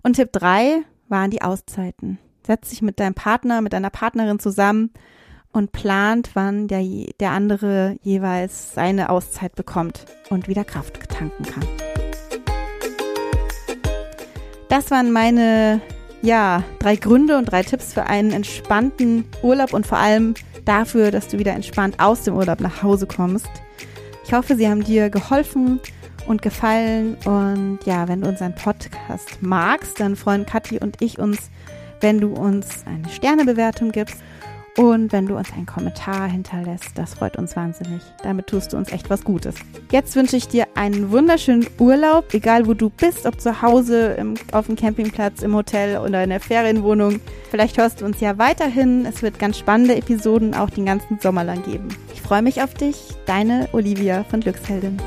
Und 0.04 0.14
Tipp 0.14 0.30
drei 0.32 0.84
waren 1.08 1.32
die 1.32 1.42
Auszeiten. 1.42 2.18
Setz 2.46 2.70
dich 2.70 2.80
mit 2.80 3.00
deinem 3.00 3.14
Partner, 3.14 3.60
mit 3.60 3.72
deiner 3.72 3.90
Partnerin 3.90 4.38
zusammen 4.38 4.92
und 5.50 5.72
plant, 5.72 6.30
wann 6.34 6.68
der, 6.68 6.84
der 7.18 7.32
andere 7.32 7.96
jeweils 8.02 8.72
seine 8.72 9.10
Auszeit 9.10 9.56
bekommt 9.56 10.06
und 10.30 10.46
wieder 10.46 10.64
Kraft 10.64 11.08
tanken 11.08 11.42
kann. 11.42 11.64
Das 14.68 14.92
waren 14.92 15.10
meine, 15.10 15.80
ja, 16.26 16.64
drei 16.80 16.96
Gründe 16.96 17.38
und 17.38 17.44
drei 17.46 17.62
Tipps 17.62 17.94
für 17.94 18.06
einen 18.06 18.32
entspannten 18.32 19.24
Urlaub 19.42 19.72
und 19.72 19.86
vor 19.86 19.98
allem 19.98 20.34
dafür, 20.64 21.12
dass 21.12 21.28
du 21.28 21.38
wieder 21.38 21.52
entspannt 21.52 22.00
aus 22.00 22.24
dem 22.24 22.34
Urlaub 22.34 22.60
nach 22.60 22.82
Hause 22.82 23.06
kommst. 23.06 23.48
Ich 24.24 24.32
hoffe, 24.32 24.56
sie 24.56 24.68
haben 24.68 24.82
dir 24.82 25.08
geholfen 25.08 25.78
und 26.26 26.42
gefallen. 26.42 27.16
Und 27.24 27.78
ja, 27.84 28.08
wenn 28.08 28.22
du 28.22 28.28
unseren 28.28 28.56
Podcast 28.56 29.40
magst, 29.40 30.00
dann 30.00 30.16
freuen 30.16 30.44
Kathi 30.44 30.80
und 30.80 31.00
ich 31.00 31.20
uns, 31.20 31.48
wenn 32.00 32.20
du 32.20 32.34
uns 32.34 32.84
eine 32.86 33.08
Sternebewertung 33.08 33.92
gibst 33.92 34.16
und 34.76 35.10
wenn 35.12 35.26
du 35.26 35.36
uns 35.36 35.52
einen 35.52 35.64
Kommentar 35.64 36.28
hinterlässt, 36.28 36.90
das 36.96 37.14
freut 37.14 37.36
uns 37.36 37.56
wahnsinnig. 37.56 38.02
Damit 38.22 38.46
tust 38.46 38.72
du 38.72 38.76
uns 38.76 38.92
echt 38.92 39.08
was 39.08 39.24
Gutes. 39.24 39.54
Jetzt 39.90 40.16
wünsche 40.16 40.36
ich 40.36 40.48
dir 40.48 40.66
einen 40.74 41.10
wunderschönen 41.10 41.66
Urlaub, 41.78 42.34
egal 42.34 42.66
wo 42.66 42.74
du 42.74 42.90
bist, 42.90 43.24
ob 43.24 43.40
zu 43.40 43.62
Hause, 43.62 44.16
im, 44.18 44.34
auf 44.52 44.66
dem 44.66 44.76
Campingplatz, 44.76 45.42
im 45.42 45.54
Hotel 45.54 45.98
oder 45.98 46.22
in 46.22 46.30
der 46.30 46.40
Ferienwohnung. 46.40 47.20
Vielleicht 47.50 47.78
hörst 47.78 48.02
du 48.02 48.04
uns 48.04 48.20
ja 48.20 48.36
weiterhin. 48.36 49.06
Es 49.06 49.22
wird 49.22 49.38
ganz 49.38 49.58
spannende 49.58 49.96
Episoden 49.96 50.54
auch 50.54 50.68
den 50.68 50.84
ganzen 50.84 51.18
Sommer 51.20 51.44
lang 51.44 51.62
geben. 51.62 51.88
Ich 52.12 52.20
freue 52.20 52.42
mich 52.42 52.62
auf 52.62 52.74
dich, 52.74 52.96
deine 53.24 53.68
Olivia 53.72 54.24
von 54.24 54.40
Glücksheldin. 54.40 54.98